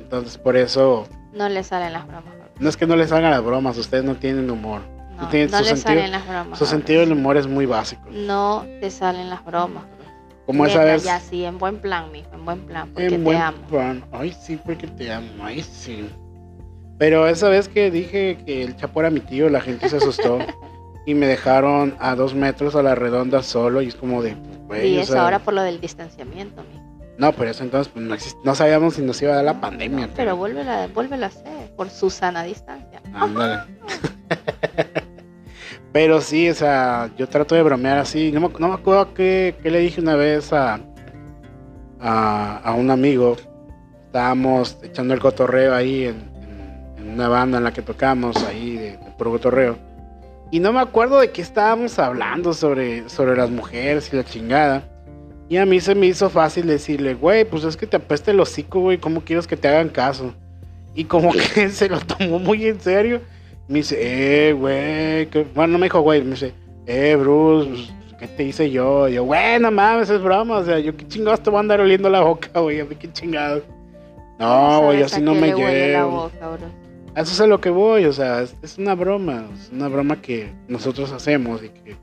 [0.00, 1.06] Entonces por eso...
[1.32, 2.34] No le salen las bromas.
[2.58, 4.80] No es que no les hagan las bromas, ustedes no tienen humor.
[5.20, 6.58] No, tienen no su le sentido- salen las bromas.
[6.58, 8.02] Su sentido del humor es muy básico.
[8.10, 9.84] No te salen las bromas.
[9.84, 10.00] bro.
[10.46, 11.04] Como esa vez...
[11.04, 13.58] Ya sí, en buen plan, mijo, en buen plan, porque En te buen amo.
[13.68, 14.04] plan.
[14.10, 15.28] Ay, sí, porque te amo.
[15.44, 16.08] Ay, sí.
[16.98, 20.38] Pero esa vez que dije que el Chapo era mi tío, la gente se asustó.
[21.06, 23.82] y me dejaron a dos metros a la redonda solo.
[23.82, 24.36] Y es como de,
[24.68, 24.84] pues.
[24.84, 26.62] Y o sea, ahora por lo del distanciamiento.
[27.18, 30.06] No, pero eso entonces pues, no, no sabíamos si nos iba a dar la pandemia.
[30.06, 33.02] No, pero vuélvelo a, vuélvelo a hacer por su sana distancia.
[33.12, 33.60] Ándale.
[35.92, 38.30] Pero sí, o sea, yo trato de bromear así.
[38.30, 40.78] No me, no me acuerdo qué, qué le dije una vez a,
[42.00, 43.36] a, a un amigo.
[44.06, 48.76] Estábamos echando el cotorreo ahí en, en- en una banda en la que tocamos, ahí
[48.76, 49.76] de, de puro cotorreo.
[50.50, 54.84] Y no me acuerdo de qué estábamos hablando sobre, sobre las mujeres y la chingada.
[55.48, 58.40] Y a mí se me hizo fácil decirle, güey, pues es que te apesta el
[58.40, 60.32] hocico, güey, ¿cómo quieres que te hagan caso?
[60.94, 63.20] Y como que se lo tomó muy en serio.
[63.68, 65.26] Me dice, eh, güey.
[65.26, 66.22] que- Bueno, no me dijo, güey.
[66.22, 66.52] Me dice,
[66.86, 69.08] eh, Bruce, pues, ¿qué te hice yo?
[69.08, 70.58] Y yo, güey, no mames, es broma.
[70.58, 72.80] O sea, yo qué chingados te voy a andar oliendo la boca, güey.
[72.80, 73.62] A mí qué chingados.
[74.40, 76.10] No, güey, ¿Sabes así no me le huele la llevo.
[76.10, 76.79] boca, bro?
[77.16, 79.46] Eso es a lo que voy, o sea, es, una broma.
[79.54, 81.96] Es una broma que nosotros hacemos y que.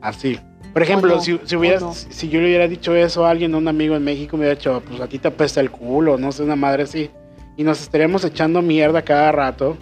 [0.00, 0.38] Así.
[0.72, 1.94] Por ejemplo, no, si, si, no.
[1.94, 4.56] si yo le hubiera dicho eso a alguien, a un amigo en México, me hubiera
[4.56, 7.10] dicho, pues a ti te apesta el culo, no sé, una madre así.
[7.56, 9.76] Y nos estaríamos echando mierda cada rato.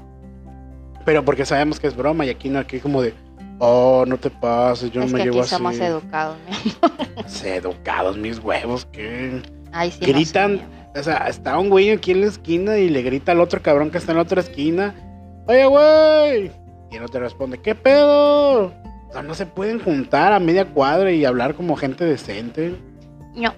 [1.07, 3.15] Pero porque sabemos que es broma y aquí no, aquí como de,
[3.59, 5.83] oh, no te pases, yo no es me que llevo aquí somos así.
[5.83, 7.27] educados, mi amor.
[7.45, 9.43] Educados mis huevos, que...
[9.73, 10.61] No Gritan.
[10.95, 13.91] O sea, está un güey aquí en la esquina y le grita al otro cabrón
[13.91, 14.95] que está en la otra esquina.
[15.47, 16.51] Oye, güey.
[16.91, 18.67] Y el otro responde, ¿qué pedo?
[18.67, 22.77] O sea, no se pueden juntar a media cuadra y hablar como gente decente.
[23.35, 23.55] No,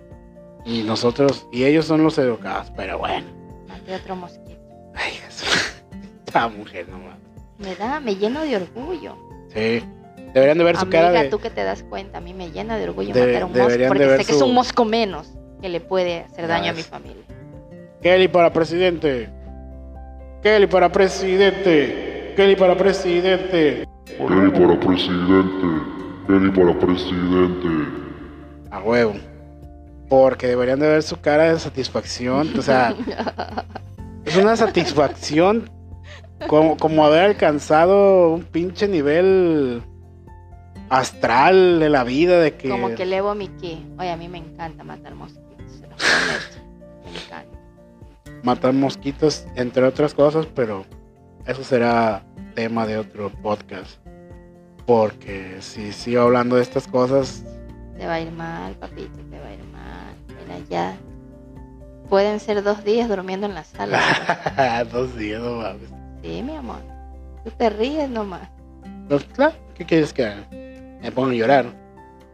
[0.64, 3.26] Y nosotros, y ellos son los educados, pero bueno.
[3.68, 4.61] maté otro mosquito.
[4.95, 5.45] Ay, eso.
[6.26, 7.18] Esta mujer nomás.
[7.59, 9.16] Me da, me lleno de orgullo.
[9.53, 9.82] Sí.
[10.32, 11.28] Deberían de ver su Amiga, cara de...
[11.28, 13.68] tú que te das cuenta, a mí me llena de orgullo De- matar un mosco
[13.78, 15.28] de porque sé que es su- un mosco menos
[15.65, 17.25] que le puede hacer daño a mi familia.
[18.03, 19.31] Kelly para presidente.
[20.43, 22.33] Kelly para presidente.
[22.37, 23.87] Kelly para presidente.
[24.29, 25.67] Kelly para presidente.
[26.27, 27.69] Kelly para presidente.
[28.71, 29.15] A huevo.
[30.11, 32.53] Porque deberían de ver su cara de satisfacción.
[32.59, 32.95] O sea,
[34.27, 35.71] es una satisfacción
[36.47, 39.83] como, como haber alcanzado un pinche nivel
[40.91, 42.69] astral de la vida de que...
[42.69, 43.87] Como que elevo mi ki.
[43.99, 45.43] Oye, a mí me encanta matar mosquitos,
[48.42, 50.84] matar mosquitos, entre otras cosas, pero
[51.47, 52.24] eso será
[52.55, 53.99] tema de otro podcast.
[54.86, 57.42] Porque si sigo hablando de estas cosas,
[57.97, 60.14] Te va a ir mal, papito, te va a ir mal.
[60.28, 60.97] Mira, ya.
[62.09, 63.99] Pueden ser dos días durmiendo en la sala.
[64.92, 65.88] dos días, no mames.
[66.22, 66.80] Sí, mi amor.
[67.45, 68.49] Tú te ríes nomás.
[69.09, 70.47] Pues, claro, ¿qué quieres que haga?
[70.51, 71.84] Me pongo a llorar.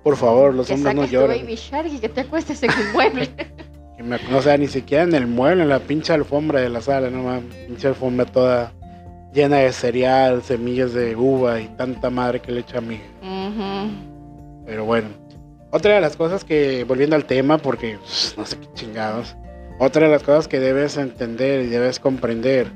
[0.02, 1.38] Por favor, los que hombres no tu lloran.
[1.38, 3.28] baby shark y que te acuestes en un mueble.
[3.96, 6.80] Que me- o sea, ni siquiera en el mueble, en la pinche alfombra de la
[6.80, 7.54] sala, no mames.
[7.66, 8.72] Pinche alfombra toda
[9.34, 12.94] llena de cereal, semillas de uva y tanta madre que le echa a mi.
[12.94, 14.64] Ujú.
[14.64, 15.08] Pero bueno.
[15.70, 19.36] Otra de las cosas que, volviendo al tema, porque pues, no sé qué chingados.
[19.78, 22.68] Otra de las cosas que debes entender y debes comprender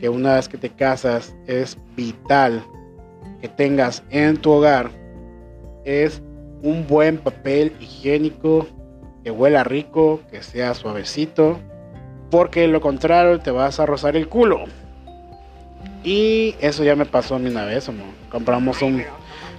[0.00, 2.64] que una vez que te casas es vital
[3.40, 4.90] que tengas en tu hogar
[5.84, 6.20] es
[6.64, 8.66] un buen papel higiénico
[9.22, 11.58] que huela rico, que sea suavecito,
[12.30, 14.64] porque lo contrario te vas a rozar el culo.
[16.02, 18.06] Y eso ya me pasó a mí una vez, amor.
[18.30, 19.02] Compramos un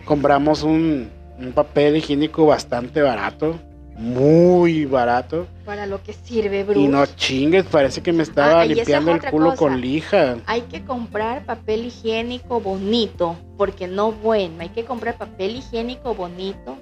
[0.06, 3.56] compramos un, un papel higiénico bastante barato,
[3.98, 5.48] muy barato.
[5.66, 6.80] Para lo que sirve, Bruce.
[6.82, 9.58] Y no chingues, parece que me estaba Ah, es limpiando el culo cosa.
[9.58, 10.38] con lija.
[10.46, 14.56] Hay que comprar papel higiénico bonito, porque no bueno.
[14.60, 16.75] Hay que comprar papel higiénico bonito,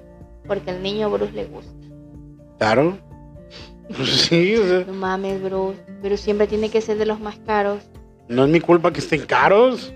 [0.46, 1.72] porque al niño Bruce le gusta.
[2.58, 2.98] Claro.
[3.96, 5.82] Pues sí, o sea, No mames, Bruce.
[6.02, 7.82] Pero siempre tiene que ser de los más caros.
[8.28, 9.92] no es mi culpa que estén caros.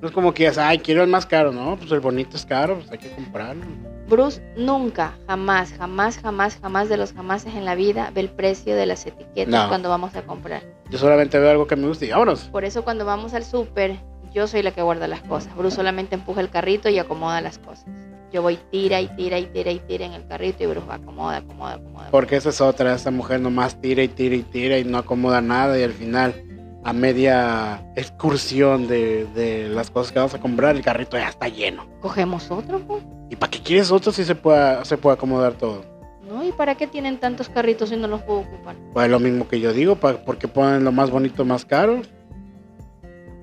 [0.00, 1.52] No es como que digas, ay, quiero el más caro.
[1.52, 3.62] No, pues el bonito es caro, pues hay que comprarlo.
[4.08, 8.74] Bruce nunca, jamás, jamás, jamás, jamás de los jamases en la vida ve el precio
[8.74, 9.68] de las etiquetas No.
[9.68, 10.62] cuando vamos a comprar.
[10.88, 12.44] Yo solamente veo algo que me guste y vámonos.
[12.44, 13.98] Por eso cuando vamos al súper,
[14.32, 15.54] yo soy la que guarda las cosas.
[15.54, 17.84] Bruce solamente empuja el carrito y acomoda las cosas.
[18.32, 20.94] Yo voy tira y tira y tira y tira en el carrito y Bruce va
[20.94, 22.08] acomoda, acomoda, acomoda.
[22.10, 25.40] Porque esa es otra, esa mujer nomás tira y tira y tira y no acomoda
[25.40, 26.44] nada y al final
[26.84, 31.48] a media excursión de, de las cosas que vamos a comprar el carrito ya está
[31.48, 31.86] lleno.
[32.00, 33.02] Cogemos otro, pues.
[33.30, 35.84] ¿Y para qué quieres otro si se puede, se puede acomodar todo?
[36.28, 36.44] ¿No?
[36.44, 38.76] ¿Y para qué tienen tantos carritos si no los puedo ocupar?
[38.92, 41.64] Pues es lo mismo que yo digo, ¿para, ¿por qué ponen lo más bonito más
[41.64, 42.02] caro?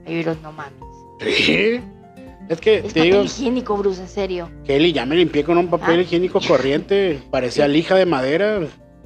[0.05, 0.73] Ay, Bruce, no mames.
[1.19, 1.81] Sí.
[2.49, 4.49] Es que Es te papel digo, higiénico, Bruce, en serio.
[4.65, 6.01] Kelly, ya me limpié con un papel Ah.
[6.03, 8.59] higiénico corriente, parecía lija de madera.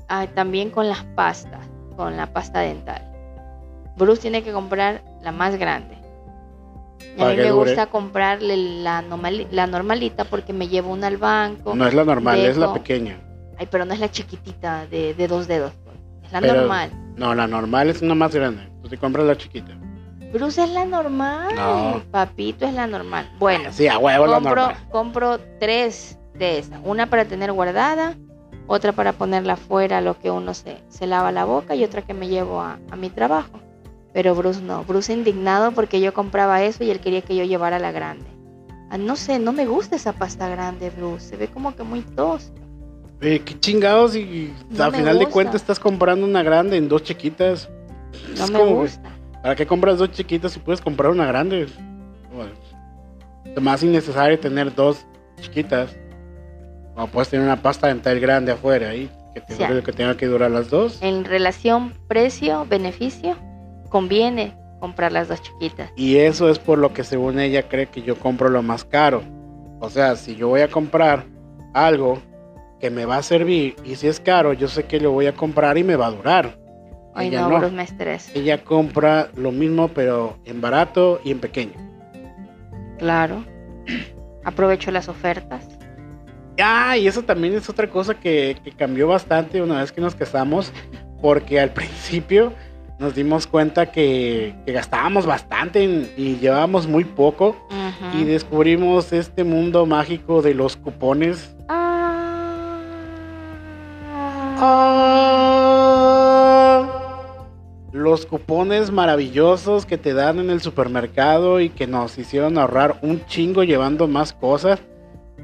[0.07, 1.65] Ah, también con las pastas,
[1.95, 3.01] con la pasta dental.
[3.97, 5.97] Bruce tiene que comprar la más grande.
[7.17, 7.71] Y a mí me dure.
[7.71, 11.75] gusta comprarle la, normali- la normalita porque me llevo una al banco.
[11.75, 13.19] No es la normal, es la pequeña.
[13.57, 15.73] Ay, pero no es la chiquitita de, de dos dedos.
[15.83, 15.97] pues.
[16.23, 16.91] Es la Pero- normal.
[17.17, 18.63] No, la normal es una más grande.
[18.81, 19.77] Tú te compras la chiquita.
[20.32, 21.55] Bruce es la normal.
[21.55, 22.01] No.
[22.11, 23.29] Papito es la normal.
[23.39, 24.88] Bueno, Sí, a huevo la compro, normal.
[24.91, 26.79] compro tres de esas.
[26.84, 28.15] Una para tener guardada,
[28.67, 32.13] otra para ponerla afuera, lo que uno se, se lava la boca, y otra que
[32.13, 33.59] me llevo a, a mi trabajo.
[34.13, 34.84] Pero Bruce no.
[34.84, 38.25] Bruce indignado porque yo compraba eso y él quería que yo llevara la grande.
[38.89, 41.29] Ah, no sé, no me gusta esa pasta grande, Bruce.
[41.29, 42.59] Se ve como que muy tosca.
[43.21, 47.03] Eh, qué chingados y No al final de cuentas estás comprando una grande en dos
[47.03, 47.69] chiquitas.
[48.38, 49.09] No Es me como, gusta.
[49.41, 51.67] ¿Para qué compras dos chiquitas si puedes comprar una grande?
[52.33, 52.51] Bueno,
[53.43, 55.05] es más innecesario tener dos
[55.39, 55.95] chiquitas.
[56.95, 60.27] O puedes tener una pasta dental grande afuera ahí, que, te dure que tenga que
[60.27, 61.01] durar las dos.
[61.01, 63.35] En relación precio-beneficio,
[63.89, 65.91] conviene comprar las dos chiquitas.
[65.95, 69.23] Y eso es por lo que según ella cree que yo compro lo más caro.
[69.79, 71.25] O sea, si yo voy a comprar
[71.73, 72.19] algo
[72.79, 75.33] que me va a servir y si es caro, yo sé que lo voy a
[75.33, 76.61] comprar y me va a durar.
[77.14, 77.59] Ay, Ella no, no.
[77.59, 78.32] Bruce me estresa.
[78.36, 81.74] Ella compra lo mismo pero en barato y en pequeño.
[82.99, 83.43] Claro.
[84.45, 85.68] Aprovecho las ofertas.
[86.62, 90.16] Ah, y eso también es otra cosa que, que cambió bastante una vez que nos
[90.16, 90.72] casamos,
[91.22, 92.53] porque al principio
[92.99, 97.55] nos dimos cuenta que, que gastábamos bastante en- y llevábamos muy poco
[98.20, 101.55] y descubrimos este mundo mágico de los cupones.
[101.68, 102.78] Ah.
[107.91, 113.25] Los cupones maravillosos que te dan en el supermercado y que nos hicieron ahorrar un
[113.25, 114.79] chingo llevando más cosas.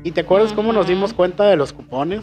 [0.04, 2.22] ¿Y te acuerdas cómo nos dimos cuenta de los cupones?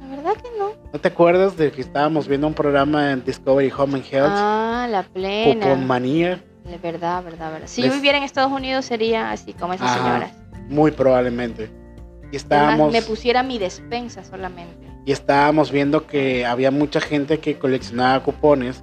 [0.00, 0.70] La verdad que no.
[0.92, 4.30] ¿No te acuerdas de que estábamos viendo un programa en Discovery Home and Health?
[4.32, 5.60] Ah, la plena.
[5.66, 7.66] Cupón manía, De verdad, verdad, verdad.
[7.66, 10.04] Si Les- yo viviera en Estados Unidos sería así como esas Ajá.
[10.04, 10.32] señoras.
[10.68, 11.64] muy probablemente.
[11.64, 14.86] Y Además, estábamos, me pusiera mi despensa solamente.
[15.04, 18.82] y estábamos viendo que había mucha gente que coleccionaba cupones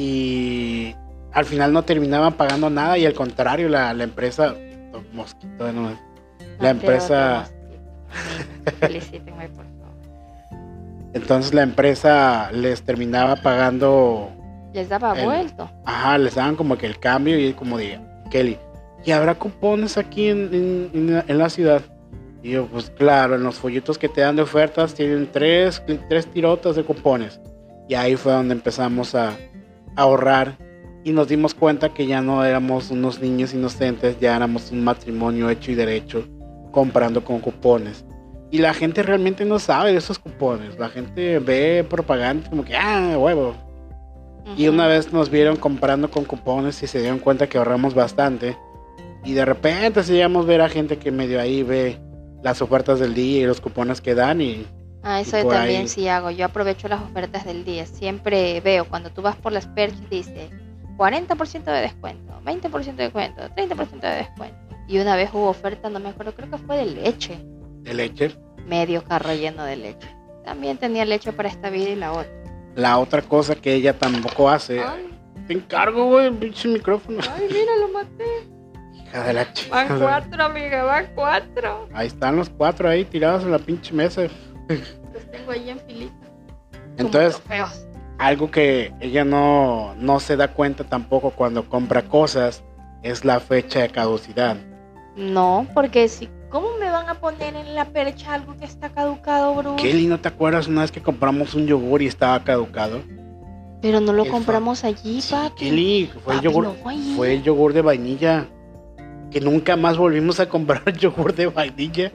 [0.00, 0.94] y
[1.32, 4.54] al final no terminaban pagando nada y al contrario, la, la empresa...
[5.12, 5.94] mosquito, no, La
[6.54, 7.48] Otro, empresa-.
[8.80, 11.10] Felicítenme, por favor.
[11.14, 14.30] entonces la empresa les terminaba pagando
[14.72, 15.70] Les daba El- vuelto.
[15.84, 18.58] Ajá, les daban como que el cambio y como de Kelly,
[19.04, 21.82] ¿y habrá cupones aquí en, en- en la, ciudad?
[22.42, 26.26] Y yo, pues claro, en los folletos que te dan de ofertas tienen tres, tres
[26.26, 27.38] tirotas de cupones.
[27.88, 29.32] Y ahí fue donde empezamos a
[29.96, 30.56] ahorrar
[31.04, 35.48] y nos dimos cuenta que ya no éramos unos niños inocentes, ya éramos un matrimonio
[35.48, 36.26] hecho y derecho
[36.72, 38.04] comprando con cupones.
[38.50, 40.78] Y la gente realmente no sabe de esos cupones.
[40.78, 43.54] La gente ve propaganda como que, ah, huevo,
[44.56, 48.56] y una vez nos vieron comprando con cupones y se dieron cuenta que ahorramos bastante.
[49.24, 51.98] Y de repente sí llegamos a ver a gente que medio ahí ve
[52.42, 54.66] las ofertas del día y los cupones que dan y
[55.02, 56.30] Ah, eso yo también ahí- sí hago.
[56.30, 57.86] Yo aprovecho las ofertas del día.
[57.86, 60.50] Siempre veo cuando tú vas por las perchas dice
[60.96, 64.56] 40% de descuento, 20% de descuento, 30% de descuento.
[64.88, 67.38] Y una vez hubo oferta, no me acuerdo, creo que fue de leche.
[67.82, 68.36] de leche.
[68.66, 70.08] Medio carro lleno de leche.
[70.44, 72.30] También tenía leche para esta vida y la otra.
[72.76, 74.80] La otra cosa que ella tampoco hace.
[74.80, 75.06] Ay,
[75.46, 77.18] Te encargo, güey, el pinche micrófono.
[77.34, 78.24] ay, mira, lo maté.
[79.06, 79.98] Hija de la Van chica.
[79.98, 81.88] cuatro, amiga, van cuatro.
[81.92, 84.22] Ahí están los cuatro ahí tirados en la pinche mesa.
[84.74, 86.14] Los tengo ahí en filita.
[86.96, 87.40] Entonces,
[88.18, 92.62] algo que ella no, no se da cuenta tampoco cuando compra cosas
[93.02, 94.56] es la fecha de caducidad.
[95.16, 96.28] No, porque si.
[96.50, 99.80] ¿Cómo me van a poner en la percha algo que está caducado, Bruce?
[99.80, 103.00] Kelly, ¿no te acuerdas una vez que compramos un yogur y estaba caducado?
[103.80, 105.64] Pero no lo compramos allí, Sí, papi.
[105.64, 107.14] Kelly, fue el yogur, no fue allí.
[107.16, 108.46] fue el yogur de vainilla.
[109.30, 112.10] Que nunca más volvimos a comprar yogur de vainilla.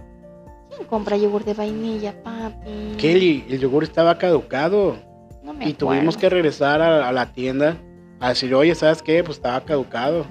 [0.75, 2.95] ¿Quién compra yogur de vainilla, papi?
[2.97, 4.97] Kelly, el yogur estaba caducado.
[5.43, 7.77] No me Y tuvimos que regresar a, a la tienda
[8.19, 9.23] a decir, oye, ¿sabes qué?
[9.23, 10.25] Pues estaba caducado.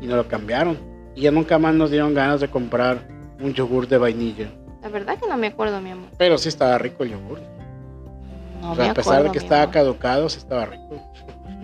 [0.00, 0.78] Y nos lo cambiaron.
[1.14, 3.08] Y ya nunca más nos dieron ganas de comprar
[3.40, 4.50] un yogur de vainilla.
[4.92, 6.10] verdad que no me acuerdo, mi amor.
[6.18, 7.40] Pero sí estaba rico el yogur.
[8.60, 9.74] No o sea, me a pesar de que estaba amor.
[9.74, 11.00] caducado, sí estaba rico.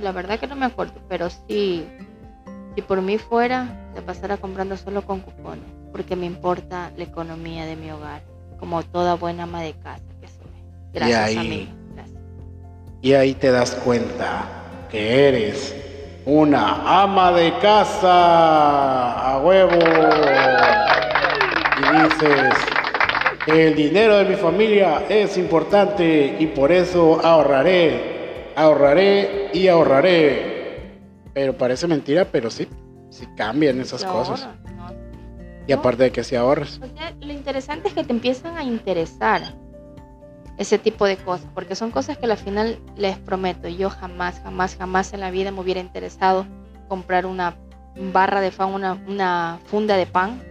[0.01, 1.87] La verdad que no me acuerdo, pero sí,
[2.75, 7.65] si por mí fuera, se pasara comprando solo con cupones, porque me importa la economía
[7.67, 8.23] de mi hogar,
[8.59, 10.47] como toda buena ama de casa que soy.
[10.93, 11.73] Gracias, ahí- amigo.
[11.95, 12.19] Gracias.
[13.03, 14.45] Y ahí te das cuenta
[14.91, 15.77] que eres
[16.25, 19.79] una ama de casa a huevo.
[21.79, 22.55] Y dices
[23.47, 30.53] el dinero de mi familia es importante y por eso ahorraré, ahorraré y ahorraré.
[31.35, 32.69] Pero parece mentira, pero sí,
[33.11, 34.47] sí cambian esas cosas.
[35.67, 36.81] Y aparte de que si ahorras.
[36.83, 39.55] O sea, lo interesante es que te empiezan a interesar
[40.59, 44.77] ese tipo de cosas, porque son cosas que al final les prometo, yo jamás, jamás,
[44.77, 46.47] jamás en la vida me hubiera interesado
[46.89, 47.57] comprar una
[48.13, 50.43] barra de pan, una, una funda de pan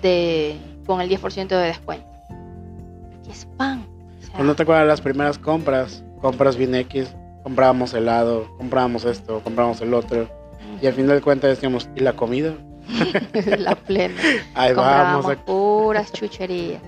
[0.00, 2.06] de con el 10% de descuento.
[2.28, 3.86] Porque es pan.
[4.20, 6.02] o sea, ¿O ¿No te acuerdas de las primeras compras?
[6.20, 10.28] Compras bien X, comprábamos helado, comprábamos esto, comprábamos el otro.
[10.80, 12.54] Y al final de cuentas decíamos, ¿y la comida?
[13.58, 14.14] la plena.
[14.54, 16.82] Ahí vamos, a, puras chucherías.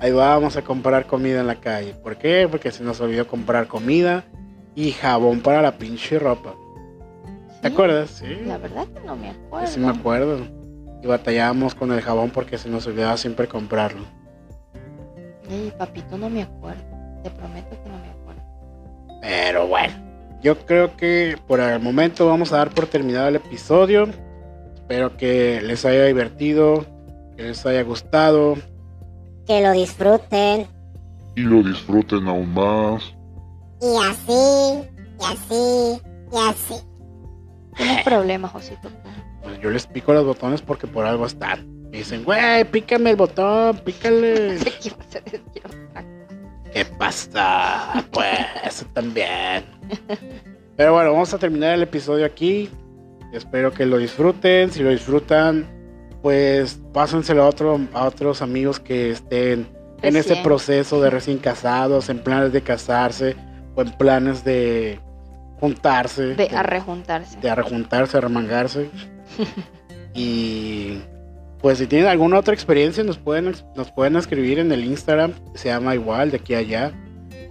[0.00, 1.94] ahí vamos a comprar comida en la calle.
[1.94, 2.48] ¿Por qué?
[2.50, 4.24] Porque se nos olvidó comprar comida
[4.74, 6.54] y jabón para la pinche ropa.
[7.62, 8.10] ¿Te Sí, acuerdas?
[8.10, 8.26] Sí.
[8.46, 9.66] La verdad que no me acuerdo.
[9.66, 10.38] Sí me acuerdo.
[11.02, 14.04] Y batallábamos con el jabón porque se nos olvidaba siempre comprarlo.
[15.50, 16.82] Ey, papito, no me acuerdo.
[17.22, 19.20] Te prometo que no me acuerdo.
[19.20, 19.92] Pero bueno,
[20.42, 24.08] yo creo que por el momento vamos a dar por terminado el episodio.
[24.90, 26.84] Espero que les haya divertido,
[27.36, 28.56] que les haya gustado.
[29.46, 30.66] que lo disfruten.
[31.36, 33.14] Y lo disfruten aún más.
[33.80, 34.82] Y así,
[35.20, 36.00] y así,
[36.32, 36.74] y así.
[37.76, 38.90] Tienes problemas, Josito.
[39.44, 41.82] Pues yo les pico los botones porque por algo están.
[41.92, 44.58] Me dicen, güey, pícame el botón, pícale.
[46.74, 48.04] ¿Qué pasa?
[48.10, 49.66] Pues eso también.
[50.76, 52.68] Pero bueno, vamos a terminar el episodio aquí.
[53.32, 54.70] Espero que lo disfruten.
[54.70, 55.66] Si lo disfrutan,
[56.22, 59.68] pues pásenselo a, otro, a otros amigos que estén
[60.02, 60.42] en ese Recién.
[60.42, 63.36] proceso de recién casados, en planes de casarse
[63.74, 64.98] o en planes de
[65.58, 66.34] juntarse.
[66.34, 67.38] De arrejuntarse.
[67.40, 68.90] de arrejuntarse, arremangarse.
[70.14, 70.98] y
[71.60, 75.68] pues si tienen alguna otra experiencia nos pueden, nos pueden escribir en el Instagram, se
[75.68, 76.92] llama igual de aquí a allá.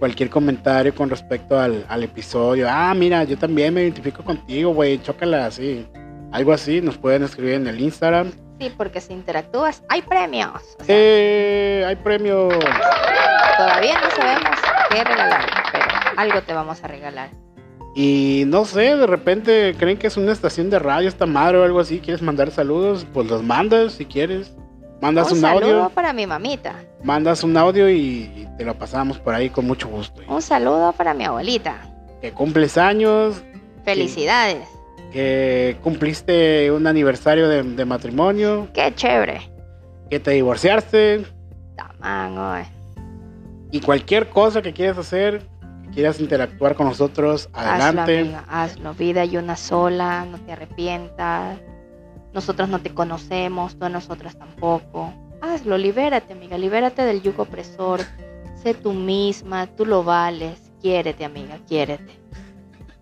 [0.00, 2.66] Cualquier comentario con respecto al, al episodio.
[2.68, 5.86] Ah, mira, yo también me identifico contigo, güey, chócala así.
[6.32, 8.32] Algo así, nos pueden escribir en el Instagram.
[8.58, 10.50] Sí, porque si interactúas, hay premios.
[10.80, 11.84] O sea, ¡Eh!
[11.86, 12.52] ¡Hay premios!
[13.56, 14.50] todavía no sabemos
[14.90, 15.84] qué regalar, pero
[16.16, 17.30] algo te vamos a regalar.
[17.94, 21.64] Y no sé, de repente creen que es una estación de radio esta madre o
[21.64, 22.00] algo así.
[22.00, 23.06] ¿Quieres mandar saludos?
[23.12, 24.54] Pues los mandas si quieres.
[25.02, 25.90] Mandas Un un, saludo audio.
[25.90, 26.74] para mi mamita.
[27.02, 30.20] Mandas un audio y, te lo pasamos por ahí con mucho gusto.
[30.28, 31.76] Un saludo para mi abuelita.
[32.20, 33.42] Que cumples años,
[33.84, 34.68] Felicidades.
[35.12, 39.40] que cumpliste un aniversario de, de matrimonio, Qué chévere.
[40.10, 41.24] que te divorciaste
[41.74, 42.66] Tamán,
[43.70, 45.42] y cualquier cosa que quieras hacer,
[45.84, 48.18] que quieras interactuar con nosotros, Hazlo, adelante.
[48.20, 48.94] amiga, hazlo.
[48.94, 51.58] Vida y una sola, no te arrepientas.
[52.34, 55.12] Nosotros no te conocemos, tú a nosotras tampoco.
[55.42, 58.00] Hazlo, libérate, amiga, libérate del yugo opresor.
[58.62, 60.72] Sé tú misma, tú lo vales.
[60.80, 62.18] Quiérete, amiga, quiérete.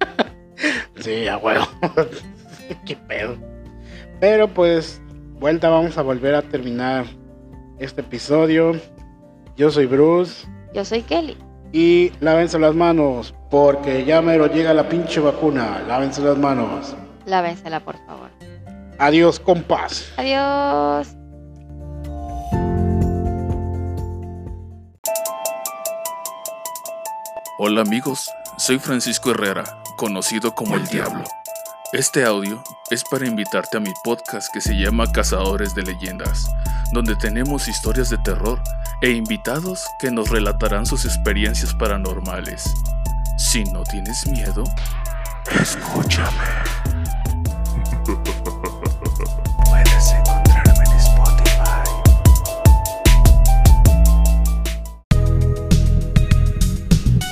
[1.01, 1.65] Sí, a huevo.
[2.85, 3.37] Qué pedo.
[4.19, 5.01] Pero pues,
[5.39, 7.05] vuelta, vamos a volver a terminar
[7.79, 8.73] este episodio.
[9.57, 10.49] Yo soy Bruce.
[10.75, 11.37] Yo soy Kelly.
[11.73, 15.85] Y lávense las manos, porque ya mero llega la pinche vacuna.
[15.87, 16.97] Lávense las manos.
[17.27, 18.31] Lávensela, por favor.
[18.99, 20.13] Adiós, compas.
[20.17, 21.18] Adiós.
[27.61, 29.65] Hola amigos, soy Francisco Herrera,
[29.97, 31.25] conocido como El Diablo.
[31.93, 36.49] Este audio es para invitarte a mi podcast que se llama Cazadores de Leyendas,
[36.93, 38.63] donde tenemos historias de terror
[39.03, 42.63] e invitados que nos relatarán sus experiencias paranormales.
[43.37, 44.63] Si no tienes miedo,
[45.61, 46.98] escúchame.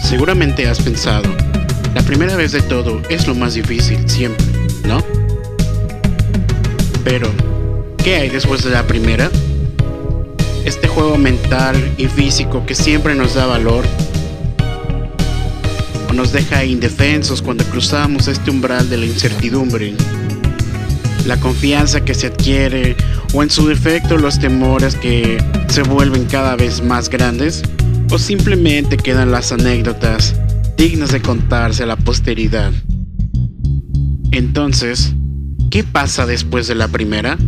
[0.07, 1.35] Seguramente has pensado,
[1.93, 4.47] la primera vez de todo es lo más difícil siempre,
[4.85, 5.03] ¿no?
[7.03, 7.29] Pero,
[8.05, 9.29] ¿qué hay después de la primera?
[10.65, 13.85] Este juego mental y físico que siempre nos da valor
[16.09, 19.93] o nos deja indefensos cuando cruzamos este umbral de la incertidumbre.
[21.27, 22.95] La confianza que se adquiere
[23.35, 27.65] o en su defecto los temores que se vuelven cada vez más grandes,
[28.11, 30.35] o simplemente quedan las anécdotas
[30.77, 32.73] dignas de contarse a la posteridad.
[34.33, 35.15] Entonces,
[35.71, 37.39] ¿qué pasa después de la primera?